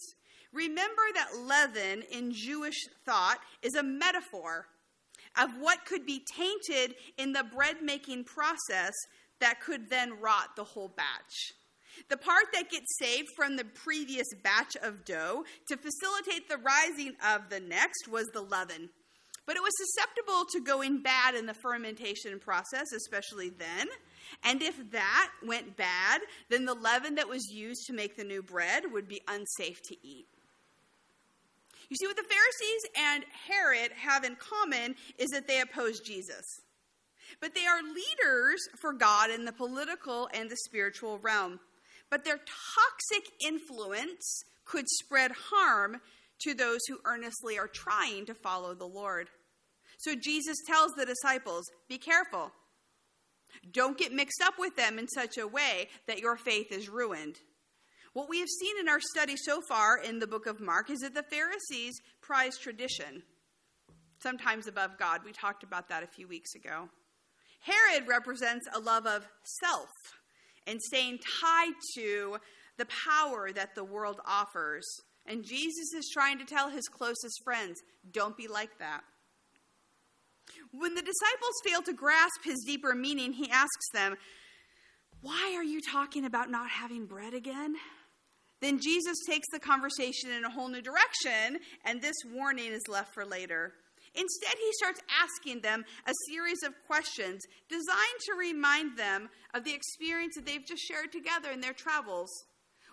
Remember 0.53 1.03
that 1.15 1.37
leaven 1.37 2.05
in 2.13 2.33
Jewish 2.33 2.87
thought 3.05 3.39
is 3.63 3.75
a 3.75 3.83
metaphor 3.83 4.67
of 5.37 5.51
what 5.59 5.85
could 5.85 6.07
be 6.07 6.23
tainted 6.37 6.95
in 7.17 7.33
the 7.33 7.45
bread 7.45 7.77
making 7.83 8.25
process 8.25 8.95
that 9.41 9.61
could 9.61 9.91
then 9.91 10.21
rot 10.21 10.57
the 10.57 10.65
whole 10.65 10.89
batch. 10.89 11.53
The 12.09 12.17
part 12.17 12.45
that 12.53 12.71
gets 12.71 12.97
saved 12.99 13.29
from 13.37 13.57
the 13.57 13.65
previous 13.65 14.27
batch 14.43 14.77
of 14.83 15.05
dough 15.05 15.45
to 15.69 15.77
facilitate 15.77 16.49
the 16.49 16.59
rising 16.59 17.15
of 17.27 17.51
the 17.51 17.61
next 17.61 18.09
was 18.09 18.27
the 18.33 18.43
leaven. 18.43 18.91
But 19.47 19.57
it 19.57 19.63
was 19.63 19.73
susceptible 19.79 20.45
to 20.53 20.61
going 20.61 21.03
bad 21.03 21.35
in 21.35 21.47
the 21.47 21.55
fermentation 21.55 22.39
process, 22.39 22.93
especially 22.95 23.49
then. 23.49 23.89
And 24.45 24.63
if 24.63 24.91
that 24.91 25.31
went 25.45 25.77
bad, 25.77 26.21
then 26.51 26.67
the 26.67 26.75
leaven 26.75 27.15
that 27.15 27.29
was 27.29 27.51
used 27.51 27.87
to 27.87 27.95
make 27.95 28.17
the 28.17 28.25
new 28.25 28.43
bread 28.43 28.85
would 28.93 29.09
be 29.09 29.23
unsafe 29.27 29.81
to 29.89 29.97
eat. 30.07 30.27
You 31.89 31.97
see, 31.97 32.07
what 32.07 32.17
the 32.17 32.23
Pharisees 32.23 32.83
and 32.99 33.25
Herod 33.49 33.93
have 33.97 34.25
in 34.25 34.37
common 34.37 34.95
is 35.19 35.31
that 35.31 35.49
they 35.49 35.63
oppose 35.63 36.01
Jesus. 36.01 36.45
But 37.41 37.55
they 37.55 37.67
are 37.67 37.83
leaders 37.83 38.61
for 38.81 38.93
God 38.93 39.31
in 39.31 39.45
the 39.45 39.53
political 39.53 40.29
and 40.33 40.51
the 40.51 40.57
spiritual 40.57 41.19
realm. 41.19 41.61
But 42.11 42.25
their 42.25 42.39
toxic 42.39 43.31
influence 43.45 44.45
could 44.65 44.89
spread 44.89 45.33
harm 45.51 46.01
to 46.41 46.55
those 46.55 46.81
who 46.89 46.99
earnestly 47.05 47.59
are 47.59 47.69
trying 47.69 48.27
to 48.27 48.35
follow 48.35 48.75
the 48.75 48.87
Lord. 48.87 49.29
So 49.99 50.15
Jesus 50.15 50.57
tells 50.67 50.93
the 50.93 51.07
disciples 51.07 51.65
be 51.89 51.99
careful. 51.99 52.53
Don't 53.73 53.99
get 53.99 54.13
mixed 54.13 54.43
up 54.43 54.55
with 54.59 54.77
them 54.77 54.99
in 54.99 55.09
such 55.09 55.37
a 55.39 55.49
way 55.49 55.89
that 56.07 56.21
your 56.21 56.37
faith 56.37 56.71
is 56.71 56.89
ruined. 56.89 57.37
What 58.13 58.29
we 58.29 58.39
have 58.41 58.49
seen 58.49 58.79
in 58.81 58.89
our 58.89 59.01
study 59.01 59.37
so 59.37 59.61
far 59.69 59.99
in 59.99 60.19
the 60.19 60.27
book 60.27 60.47
of 60.47 60.61
Mark 60.61 60.91
is 60.91 61.01
that 61.01 61.15
the 61.15 61.23
Pharisees 61.25 62.01
prize 62.21 62.57
tradition, 62.59 63.23
sometimes 64.23 64.67
above 64.67 64.99
God. 64.99 65.21
We 65.25 65.33
talked 65.33 65.63
about 65.63 65.89
that 65.89 66.03
a 66.03 66.07
few 66.07 66.29
weeks 66.29 66.55
ago. 66.55 66.89
Herod 67.61 68.09
represents 68.09 68.67
a 68.73 68.81
love 68.81 69.07
of 69.07 69.27
self 69.61 69.89
and 70.67 70.81
staying 70.81 71.19
tied 71.41 71.75
to 71.97 72.39
the 72.77 72.87
power 72.87 73.51
that 73.53 73.75
the 73.75 73.85
world 73.85 74.21
offers. 74.27 74.87
And 75.27 75.45
Jesus 75.45 75.93
is 75.95 76.11
trying 76.13 76.39
to 76.39 76.45
tell 76.45 76.71
his 76.71 76.89
closest 76.89 77.43
friends 77.45 77.81
don't 78.11 78.37
be 78.37 78.49
like 78.49 78.79
that. 78.79 79.03
When 80.73 80.95
the 80.95 81.03
disciples 81.03 81.55
fail 81.65 81.83
to 81.83 81.93
grasp 81.93 82.45
his 82.45 82.65
deeper 82.67 82.95
meaning, 82.95 83.33
he 83.33 83.51
asks 83.51 83.91
them, 83.93 84.17
Why 85.21 85.55
are 85.57 85.65
you 85.65 85.81
talking 85.81 86.25
about 86.25 86.51
not 86.51 86.71
having 86.71 87.07
bread 87.07 87.35
again? 87.35 87.75
Then 88.61 88.81
Jesus 88.81 89.19
takes 89.29 89.47
the 89.53 89.61
conversation 89.61 90.31
in 90.31 90.45
a 90.45 90.51
whole 90.51 90.69
new 90.69 90.83
direction, 90.83 91.61
and 91.85 92.01
this 92.01 92.17
warning 92.33 92.73
is 92.73 92.89
left 92.89 93.15
for 93.15 93.25
later. 93.25 93.73
Instead, 94.19 94.55
he 94.59 94.73
starts 94.73 95.01
asking 95.23 95.61
them 95.61 95.85
a 96.07 96.13
series 96.29 96.63
of 96.65 96.75
questions 96.89 97.45
designed 97.69 98.21
to 98.27 98.35
remind 98.37 98.99
them 98.99 99.29
of 99.55 99.63
the 99.63 99.73
experience 99.73 100.35
that 100.35 100.45
they've 100.45 100.67
just 100.67 100.83
shared 100.83 101.13
together 101.13 101.51
in 101.53 101.61
their 101.61 101.73
travels. 101.73 102.29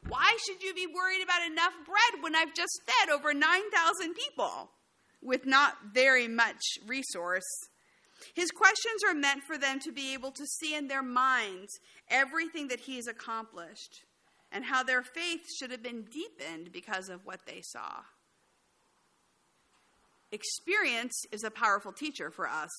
Why 0.07 0.37
should 0.45 0.61
you 0.61 0.73
be 0.75 0.85
worried 0.85 1.23
about 1.23 1.49
enough 1.49 1.73
bread 1.85 2.21
when 2.21 2.35
I've 2.35 2.53
just 2.53 2.79
fed 2.85 3.09
over 3.09 3.33
9,000 3.33 4.13
people 4.13 4.69
with 5.23 5.47
not 5.47 5.73
very 5.93 6.27
much 6.27 6.61
resource? 6.85 7.43
His 8.35 8.51
questions 8.51 9.03
are 9.07 9.15
meant 9.15 9.41
for 9.47 9.57
them 9.57 9.79
to 9.79 9.91
be 9.91 10.13
able 10.13 10.31
to 10.31 10.45
see 10.45 10.75
in 10.75 10.87
their 10.87 11.03
minds 11.03 11.71
everything 12.09 12.67
that 12.67 12.81
he's 12.81 13.07
accomplished 13.07 14.03
and 14.51 14.63
how 14.63 14.83
their 14.83 15.01
faith 15.01 15.41
should 15.57 15.71
have 15.71 15.81
been 15.81 16.03
deepened 16.03 16.71
because 16.71 17.09
of 17.09 17.25
what 17.25 17.47
they 17.47 17.61
saw. 17.61 18.03
Experience 20.31 21.13
is 21.31 21.43
a 21.43 21.51
powerful 21.51 21.91
teacher 21.91 22.31
for 22.31 22.47
us. 22.47 22.69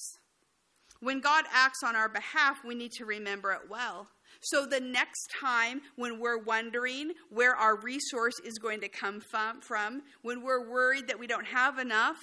When 1.00 1.20
God 1.20 1.44
acts 1.52 1.82
on 1.84 1.94
our 1.94 2.08
behalf, 2.08 2.58
we 2.64 2.74
need 2.74 2.92
to 2.92 3.04
remember 3.04 3.52
it 3.52 3.70
well. 3.70 4.08
So 4.40 4.66
the 4.66 4.80
next 4.80 5.30
time 5.40 5.80
when 5.96 6.20
we're 6.20 6.42
wondering 6.42 7.12
where 7.30 7.54
our 7.54 7.76
resource 7.76 8.38
is 8.44 8.58
going 8.58 8.80
to 8.80 8.88
come 8.88 9.20
from, 9.20 10.02
when 10.22 10.42
we're 10.42 10.68
worried 10.68 11.08
that 11.08 11.18
we 11.18 11.26
don't 11.26 11.46
have 11.46 11.78
enough, 11.78 12.18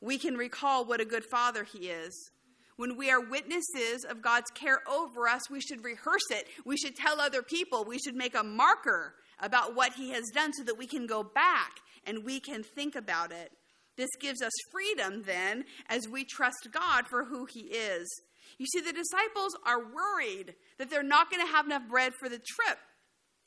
we 0.00 0.18
can 0.18 0.36
recall 0.36 0.84
what 0.84 1.00
a 1.00 1.04
good 1.04 1.24
father 1.30 1.64
he 1.64 1.88
is. 1.88 2.30
When 2.76 2.96
we 2.96 3.10
are 3.10 3.20
witnesses 3.20 4.06
of 4.08 4.22
God's 4.22 4.50
care 4.52 4.80
over 4.90 5.28
us, 5.28 5.50
we 5.50 5.60
should 5.60 5.84
rehearse 5.84 6.30
it. 6.30 6.46
We 6.64 6.78
should 6.78 6.96
tell 6.96 7.20
other 7.20 7.42
people. 7.42 7.84
We 7.84 7.98
should 7.98 8.14
make 8.14 8.34
a 8.34 8.42
marker 8.42 9.14
about 9.38 9.74
what 9.74 9.92
he 9.94 10.10
has 10.10 10.24
done 10.34 10.54
so 10.54 10.64
that 10.64 10.78
we 10.78 10.86
can 10.86 11.06
go 11.06 11.22
back 11.22 11.72
and 12.06 12.24
we 12.24 12.40
can 12.40 12.62
think 12.62 12.96
about 12.96 13.32
it. 13.32 13.52
This 14.00 14.16
gives 14.18 14.40
us 14.40 14.52
freedom 14.72 15.24
then 15.26 15.66
as 15.90 16.08
we 16.08 16.24
trust 16.24 16.68
God 16.72 17.06
for 17.06 17.26
who 17.26 17.44
He 17.44 17.60
is. 17.60 18.08
You 18.56 18.64
see, 18.64 18.80
the 18.80 18.94
disciples 18.94 19.54
are 19.66 19.92
worried 19.92 20.54
that 20.78 20.88
they're 20.88 21.02
not 21.02 21.30
going 21.30 21.46
to 21.46 21.52
have 21.52 21.66
enough 21.66 21.82
bread 21.86 22.14
for 22.18 22.30
the 22.30 22.38
trip. 22.38 22.78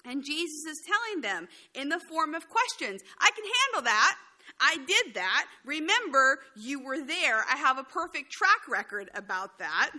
And 0.05 0.23
Jesus 0.23 0.63
is 0.69 0.79
telling 0.85 1.21
them 1.21 1.47
in 1.73 1.89
the 1.89 1.99
form 2.07 2.35
of 2.35 2.43
questions 2.47 3.01
I 3.19 3.31
can 3.35 3.45
handle 3.45 3.85
that. 3.85 4.15
I 4.59 4.77
did 4.85 5.15
that. 5.15 5.47
Remember, 5.65 6.37
you 6.55 6.83
were 6.83 7.03
there. 7.03 7.43
I 7.51 7.57
have 7.57 7.79
a 7.79 7.83
perfect 7.83 8.31
track 8.31 8.67
record 8.69 9.09
about 9.15 9.57
that. 9.57 9.89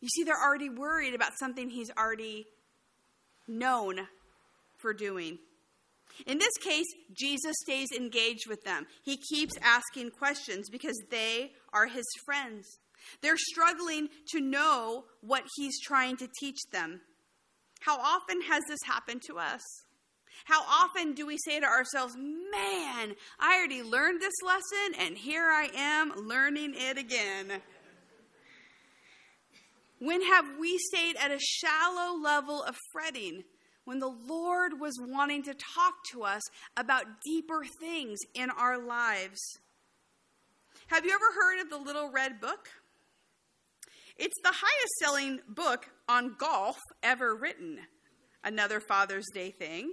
You 0.00 0.08
see, 0.08 0.24
they're 0.24 0.42
already 0.42 0.70
worried 0.70 1.12
about 1.12 1.32
something 1.38 1.68
he's 1.68 1.90
already 1.90 2.46
known 3.46 3.98
for 4.78 4.94
doing. 4.94 5.38
In 6.26 6.38
this 6.38 6.56
case, 6.60 6.86
Jesus 7.12 7.54
stays 7.62 7.88
engaged 7.92 8.48
with 8.48 8.64
them. 8.64 8.86
He 9.04 9.16
keeps 9.16 9.56
asking 9.62 10.10
questions 10.10 10.68
because 10.70 10.98
they 11.10 11.52
are 11.72 11.86
his 11.86 12.06
friends. 12.24 12.78
They're 13.22 13.36
struggling 13.36 14.08
to 14.32 14.40
know 14.40 15.04
what 15.20 15.44
he's 15.56 15.80
trying 15.80 16.16
to 16.18 16.28
teach 16.40 16.58
them. 16.72 17.00
How 17.80 17.98
often 17.98 18.42
has 18.42 18.62
this 18.68 18.80
happened 18.84 19.22
to 19.28 19.38
us? 19.38 19.62
How 20.44 20.62
often 20.62 21.14
do 21.14 21.26
we 21.26 21.36
say 21.38 21.60
to 21.60 21.66
ourselves, 21.66 22.16
Man, 22.16 23.14
I 23.38 23.56
already 23.56 23.82
learned 23.82 24.20
this 24.20 24.34
lesson, 24.44 25.00
and 25.00 25.16
here 25.16 25.48
I 25.48 25.70
am 25.74 26.12
learning 26.26 26.74
it 26.76 26.98
again? 26.98 27.60
When 30.00 30.22
have 30.22 30.44
we 30.60 30.78
stayed 30.78 31.16
at 31.16 31.32
a 31.32 31.40
shallow 31.40 32.16
level 32.16 32.62
of 32.62 32.76
fretting 32.92 33.42
when 33.88 34.00
the 34.00 34.14
Lord 34.26 34.78
was 34.78 34.92
wanting 35.00 35.42
to 35.44 35.54
talk 35.54 35.94
to 36.10 36.22
us 36.22 36.42
about 36.76 37.22
deeper 37.24 37.64
things 37.80 38.18
in 38.34 38.50
our 38.50 38.78
lives. 38.78 39.40
Have 40.88 41.06
you 41.06 41.12
ever 41.12 41.24
heard 41.34 41.62
of 41.62 41.70
the 41.70 41.78
Little 41.78 42.10
Red 42.10 42.38
Book? 42.38 42.68
It's 44.18 44.36
the 44.42 44.52
highest 44.52 44.92
selling 45.00 45.40
book 45.48 45.88
on 46.06 46.34
golf 46.38 46.76
ever 47.02 47.34
written. 47.34 47.78
Another 48.44 48.78
Father's 48.78 49.24
Day 49.32 49.52
thing. 49.52 49.90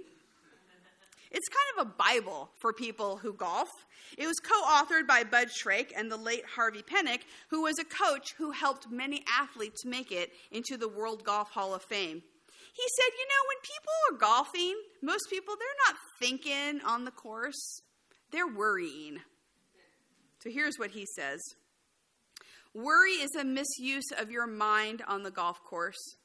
It's 1.30 1.48
kind 1.48 1.80
of 1.80 1.86
a 1.86 1.94
Bible 1.96 2.50
for 2.60 2.74
people 2.74 3.16
who 3.16 3.32
golf. 3.32 3.70
It 4.18 4.26
was 4.26 4.36
co 4.40 4.62
authored 4.62 5.06
by 5.06 5.24
Bud 5.24 5.48
Shrake 5.50 5.94
and 5.96 6.12
the 6.12 6.18
late 6.18 6.44
Harvey 6.54 6.82
Penick, 6.82 7.20
who 7.48 7.62
was 7.62 7.78
a 7.78 7.84
coach 7.84 8.34
who 8.36 8.50
helped 8.50 8.90
many 8.90 9.24
athletes 9.40 9.86
make 9.86 10.12
it 10.12 10.32
into 10.50 10.76
the 10.76 10.88
World 10.88 11.24
Golf 11.24 11.50
Hall 11.50 11.74
of 11.74 11.82
Fame. 11.82 12.22
He 12.76 12.84
said, 12.96 13.10
You 13.18 13.26
know, 13.26 13.42
when 13.48 13.60
people 13.62 13.94
are 14.10 14.36
golfing, 14.36 14.74
most 15.02 15.30
people, 15.30 15.54
they're 15.58 15.86
not 15.88 15.96
thinking 16.20 16.80
on 16.84 17.04
the 17.04 17.10
course, 17.10 17.80
they're 18.32 18.46
worrying. 18.46 19.20
So 20.42 20.50
here's 20.50 20.76
what 20.78 20.90
he 20.90 21.06
says 21.16 21.40
Worry 22.74 23.12
is 23.12 23.34
a 23.34 23.44
misuse 23.44 24.10
of 24.18 24.30
your 24.30 24.46
mind 24.46 25.02
on 25.08 25.22
the 25.22 25.30
golf 25.30 25.62
course. 25.64 26.16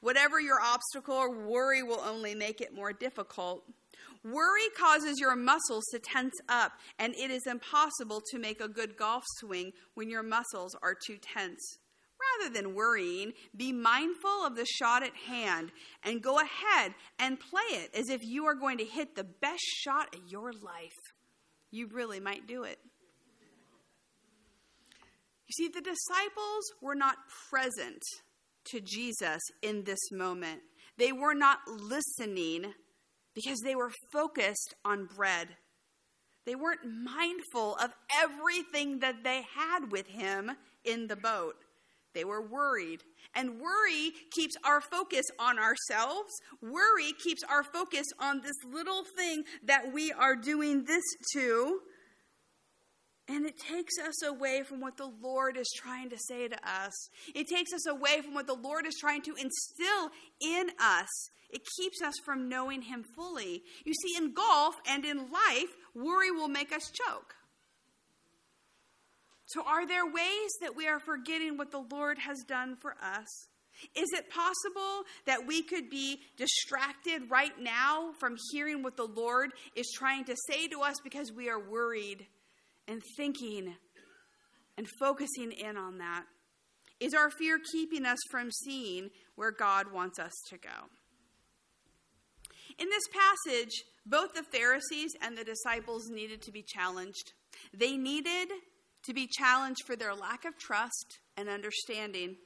Whatever 0.00 0.40
your 0.40 0.58
obstacle, 0.62 1.14
or 1.14 1.46
worry 1.46 1.82
will 1.82 2.00
only 2.00 2.34
make 2.34 2.62
it 2.62 2.74
more 2.74 2.94
difficult. 2.94 3.62
Worry 4.24 4.70
causes 4.78 5.20
your 5.20 5.36
muscles 5.36 5.84
to 5.92 5.98
tense 5.98 6.34
up, 6.48 6.72
and 6.98 7.14
it 7.14 7.30
is 7.30 7.46
impossible 7.46 8.22
to 8.30 8.38
make 8.38 8.62
a 8.62 8.68
good 8.68 8.96
golf 8.96 9.24
swing 9.38 9.72
when 9.92 10.08
your 10.08 10.22
muscles 10.22 10.74
are 10.82 10.94
too 11.06 11.18
tense. 11.18 11.79
Rather 12.38 12.52
than 12.52 12.74
worrying, 12.74 13.32
be 13.56 13.72
mindful 13.72 14.44
of 14.44 14.56
the 14.56 14.66
shot 14.66 15.02
at 15.02 15.16
hand 15.26 15.72
and 16.04 16.22
go 16.22 16.38
ahead 16.38 16.94
and 17.18 17.40
play 17.40 17.78
it 17.78 17.94
as 17.94 18.08
if 18.10 18.22
you 18.22 18.46
are 18.46 18.54
going 18.54 18.78
to 18.78 18.84
hit 18.84 19.14
the 19.14 19.24
best 19.24 19.62
shot 19.62 20.14
of 20.14 20.20
your 20.28 20.52
life. 20.52 20.92
You 21.70 21.88
really 21.88 22.20
might 22.20 22.46
do 22.46 22.64
it. 22.64 22.78
You 25.46 25.52
see, 25.64 25.68
the 25.68 25.80
disciples 25.80 26.64
were 26.80 26.94
not 26.94 27.16
present 27.50 28.02
to 28.66 28.80
Jesus 28.80 29.40
in 29.62 29.84
this 29.84 30.12
moment. 30.12 30.60
They 30.96 31.12
were 31.12 31.34
not 31.34 31.58
listening 31.66 32.72
because 33.34 33.60
they 33.60 33.74
were 33.74 33.90
focused 34.12 34.74
on 34.84 35.08
bread. 35.16 35.48
They 36.46 36.54
weren't 36.54 36.84
mindful 36.84 37.76
of 37.76 37.90
everything 38.16 39.00
that 39.00 39.24
they 39.24 39.42
had 39.56 39.90
with 39.90 40.06
him 40.06 40.52
in 40.84 41.06
the 41.06 41.16
boat. 41.16 41.56
They 42.14 42.24
were 42.24 42.42
worried. 42.42 43.02
And 43.34 43.60
worry 43.60 44.12
keeps 44.32 44.56
our 44.64 44.80
focus 44.80 45.26
on 45.38 45.58
ourselves. 45.58 46.32
Worry 46.62 47.12
keeps 47.22 47.42
our 47.44 47.62
focus 47.62 48.06
on 48.18 48.40
this 48.40 48.56
little 48.64 49.04
thing 49.16 49.44
that 49.64 49.92
we 49.92 50.12
are 50.12 50.34
doing 50.36 50.84
this 50.84 51.04
to. 51.34 51.80
And 53.28 53.46
it 53.46 53.58
takes 53.58 53.94
us 54.04 54.24
away 54.24 54.62
from 54.68 54.80
what 54.80 54.96
the 54.96 55.10
Lord 55.22 55.56
is 55.56 55.70
trying 55.76 56.10
to 56.10 56.18
say 56.18 56.48
to 56.48 56.56
us. 56.68 57.08
It 57.32 57.46
takes 57.46 57.72
us 57.72 57.86
away 57.86 58.22
from 58.22 58.34
what 58.34 58.48
the 58.48 58.58
Lord 58.60 58.86
is 58.86 58.96
trying 59.00 59.22
to 59.22 59.34
instill 59.34 60.10
in 60.40 60.70
us. 60.80 61.30
It 61.48 61.62
keeps 61.78 62.02
us 62.02 62.14
from 62.24 62.48
knowing 62.48 62.82
Him 62.82 63.04
fully. 63.14 63.62
You 63.84 63.94
see, 63.94 64.16
in 64.16 64.34
golf 64.34 64.74
and 64.88 65.04
in 65.04 65.30
life, 65.30 65.70
worry 65.94 66.32
will 66.32 66.48
make 66.48 66.72
us 66.72 66.90
choke. 66.90 67.34
So, 69.50 69.64
are 69.66 69.84
there 69.86 70.06
ways 70.06 70.50
that 70.60 70.76
we 70.76 70.86
are 70.86 71.00
forgetting 71.00 71.56
what 71.56 71.72
the 71.72 71.84
Lord 71.90 72.18
has 72.18 72.38
done 72.46 72.76
for 72.76 72.94
us? 73.02 73.48
Is 73.96 74.08
it 74.12 74.30
possible 74.30 75.04
that 75.26 75.44
we 75.46 75.62
could 75.62 75.90
be 75.90 76.20
distracted 76.36 77.22
right 77.28 77.58
now 77.60 78.12
from 78.20 78.36
hearing 78.52 78.82
what 78.82 78.96
the 78.96 79.08
Lord 79.08 79.50
is 79.74 79.90
trying 79.96 80.24
to 80.26 80.36
say 80.48 80.68
to 80.68 80.82
us 80.82 80.96
because 81.02 81.32
we 81.32 81.48
are 81.48 81.58
worried 81.58 82.26
and 82.86 83.02
thinking 83.16 83.74
and 84.78 84.86
focusing 85.00 85.50
in 85.50 85.76
on 85.76 85.98
that? 85.98 86.26
Is 87.00 87.12
our 87.14 87.30
fear 87.30 87.58
keeping 87.72 88.06
us 88.06 88.18
from 88.30 88.52
seeing 88.52 89.10
where 89.34 89.50
God 89.50 89.92
wants 89.92 90.20
us 90.20 90.32
to 90.50 90.58
go? 90.58 90.68
In 92.78 92.88
this 92.88 93.08
passage, 93.12 93.82
both 94.06 94.34
the 94.34 94.44
Pharisees 94.44 95.10
and 95.22 95.36
the 95.36 95.44
disciples 95.44 96.08
needed 96.08 96.40
to 96.42 96.52
be 96.52 96.62
challenged. 96.62 97.32
They 97.74 97.96
needed 97.96 98.48
to 99.04 99.14
be 99.14 99.26
challenged 99.26 99.84
for 99.86 99.96
their 99.96 100.14
lack 100.14 100.44
of 100.44 100.58
trust 100.58 101.18
and 101.36 101.48
understanding. 101.48 102.36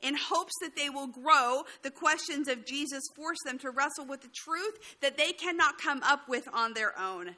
In 0.00 0.16
hopes 0.16 0.52
that 0.62 0.76
they 0.76 0.88
will 0.88 1.08
grow, 1.08 1.62
the 1.82 1.90
questions 1.90 2.48
of 2.48 2.64
Jesus 2.64 3.02
force 3.14 3.38
them 3.44 3.58
to 3.58 3.70
wrestle 3.70 4.06
with 4.06 4.22
the 4.22 4.30
truth 4.34 4.96
that 5.00 5.16
they 5.16 5.32
cannot 5.32 5.78
come 5.78 6.02
up 6.02 6.28
with 6.28 6.48
on 6.52 6.72
their 6.74 6.98
own. 6.98 7.36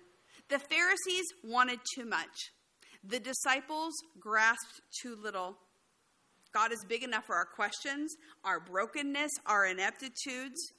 The 0.48 0.58
Pharisees 0.58 1.26
wanted 1.42 1.80
too 1.94 2.04
much, 2.04 2.52
the 3.02 3.20
disciples 3.20 3.92
grasped 4.18 4.80
too 5.02 5.16
little. 5.22 5.56
God 6.52 6.72
is 6.72 6.84
big 6.88 7.02
enough 7.02 7.24
for 7.26 7.34
our 7.34 7.44
questions, 7.44 8.14
our 8.44 8.60
brokenness, 8.60 9.32
our 9.44 9.66
ineptitudes, 9.66 10.72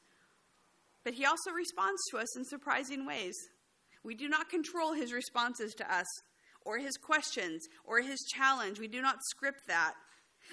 but 1.03 1.13
He 1.13 1.25
also 1.25 1.51
responds 1.51 2.01
to 2.10 2.17
us 2.17 2.38
in 2.38 2.45
surprising 2.45 3.05
ways. 3.05 3.36
We 4.03 4.15
do 4.15 4.29
not 4.29 4.49
control 4.49 4.93
His 4.93 5.12
responses 5.12 5.73
to 5.75 5.93
us 5.93 6.05
or 6.65 6.80
his 6.80 6.97
questions 6.97 7.67
or 7.86 8.01
his 8.01 8.19
challenge. 8.21 8.80
We 8.80 8.88
do 8.88 9.01
not 9.01 9.23
script 9.23 9.62
that. 9.67 9.93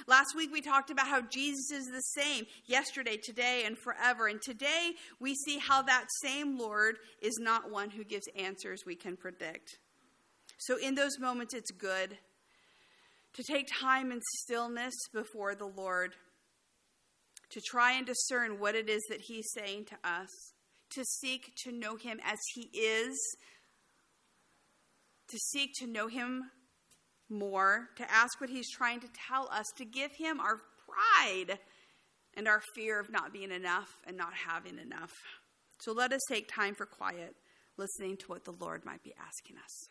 Last 0.07 0.35
week 0.37 0.51
we 0.53 0.61
talked 0.61 0.91
about 0.91 1.07
how 1.07 1.23
Jesus 1.23 1.71
is 1.71 1.87
the 1.87 2.01
same 2.01 2.47
yesterday, 2.67 3.17
today, 3.17 3.65
and 3.67 3.77
forever. 3.77 4.27
And 4.27 4.41
today 4.41 4.93
we 5.21 5.35
see 5.35 5.59
how 5.59 5.83
that 5.83 6.07
same 6.23 6.59
Lord 6.59 6.97
is 7.21 7.39
not 7.41 7.71
one 7.71 7.91
who 7.91 8.05
gives 8.05 8.27
answers 8.37 8.83
we 8.87 8.95
can 8.95 9.17
predict. 9.17 9.79
So 10.59 10.79
in 10.79 10.95
those 10.95 11.19
moments, 11.19 11.55
it's 11.55 11.73
good 11.73 12.17
to 13.35 13.43
take 13.43 13.67
time 13.81 14.13
in 14.13 14.21
stillness 14.41 14.95
before 15.13 15.55
the 15.55 15.67
Lord, 15.67 16.15
to 17.51 17.61
try 17.61 17.93
and 17.93 18.07
discern 18.07 18.61
what 18.61 18.75
it 18.75 18.89
is 18.89 19.03
that 19.09 19.23
He's 19.23 19.51
saying 19.53 19.87
to 19.87 19.97
us, 20.05 20.29
to 20.91 21.05
seek 21.05 21.53
to 21.65 21.73
know 21.73 21.97
Him 21.97 22.21
as 22.25 22.39
He 22.55 22.71
is 22.75 23.19
to 25.29 25.39
seek 25.39 25.71
to 25.79 25.87
know 25.87 26.09
Him 26.09 26.45
more, 27.29 27.89
to 27.97 28.11
ask 28.11 28.41
what 28.41 28.51
He's 28.51 28.71
trying 28.71 29.01
to 29.01 29.09
tell 29.29 29.49
us, 29.51 29.67
to 29.77 29.85
give 29.85 30.13
Him 30.13 30.41
our 30.41 30.59
pride 30.87 31.59
and 32.35 32.49
our 32.49 32.63
fear 32.75 33.01
of 33.01 33.11
not 33.11 33.33
being 33.33 33.51
enough 33.51 33.99
and 34.07 34.17
not 34.17 34.35
having 34.35 34.79
enough. 34.79 35.13
So 35.81 35.93
let 35.93 36.13
us 36.13 36.21
take 36.29 36.49
time 36.49 36.75
for 36.75 36.87
quiet, 36.87 37.35
listening 37.77 38.17
to 38.19 38.27
what 38.27 38.45
the 38.45 38.53
Lord 38.53 38.85
might 38.85 39.03
be 39.03 39.15
asking 39.21 39.57
us. 39.57 39.89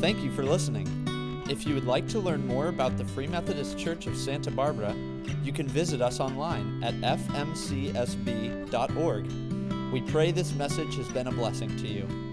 Thank 0.00 0.22
you 0.22 0.30
for 0.32 0.42
listening. 0.42 1.03
If 1.46 1.66
you 1.66 1.74
would 1.74 1.84
like 1.84 2.08
to 2.08 2.18
learn 2.18 2.46
more 2.46 2.68
about 2.68 2.96
the 2.96 3.04
Free 3.04 3.26
Methodist 3.26 3.78
Church 3.78 4.06
of 4.06 4.16
Santa 4.16 4.50
Barbara, 4.50 4.96
you 5.42 5.52
can 5.52 5.68
visit 5.68 6.00
us 6.00 6.18
online 6.18 6.82
at 6.82 6.94
fmcsb.org. 6.94 7.92
We 9.92 10.00
pray 10.10 10.30
this 10.30 10.54
message 10.54 10.96
has 10.96 11.08
been 11.08 11.26
a 11.26 11.32
blessing 11.32 11.76
to 11.76 11.86
you. 11.86 12.23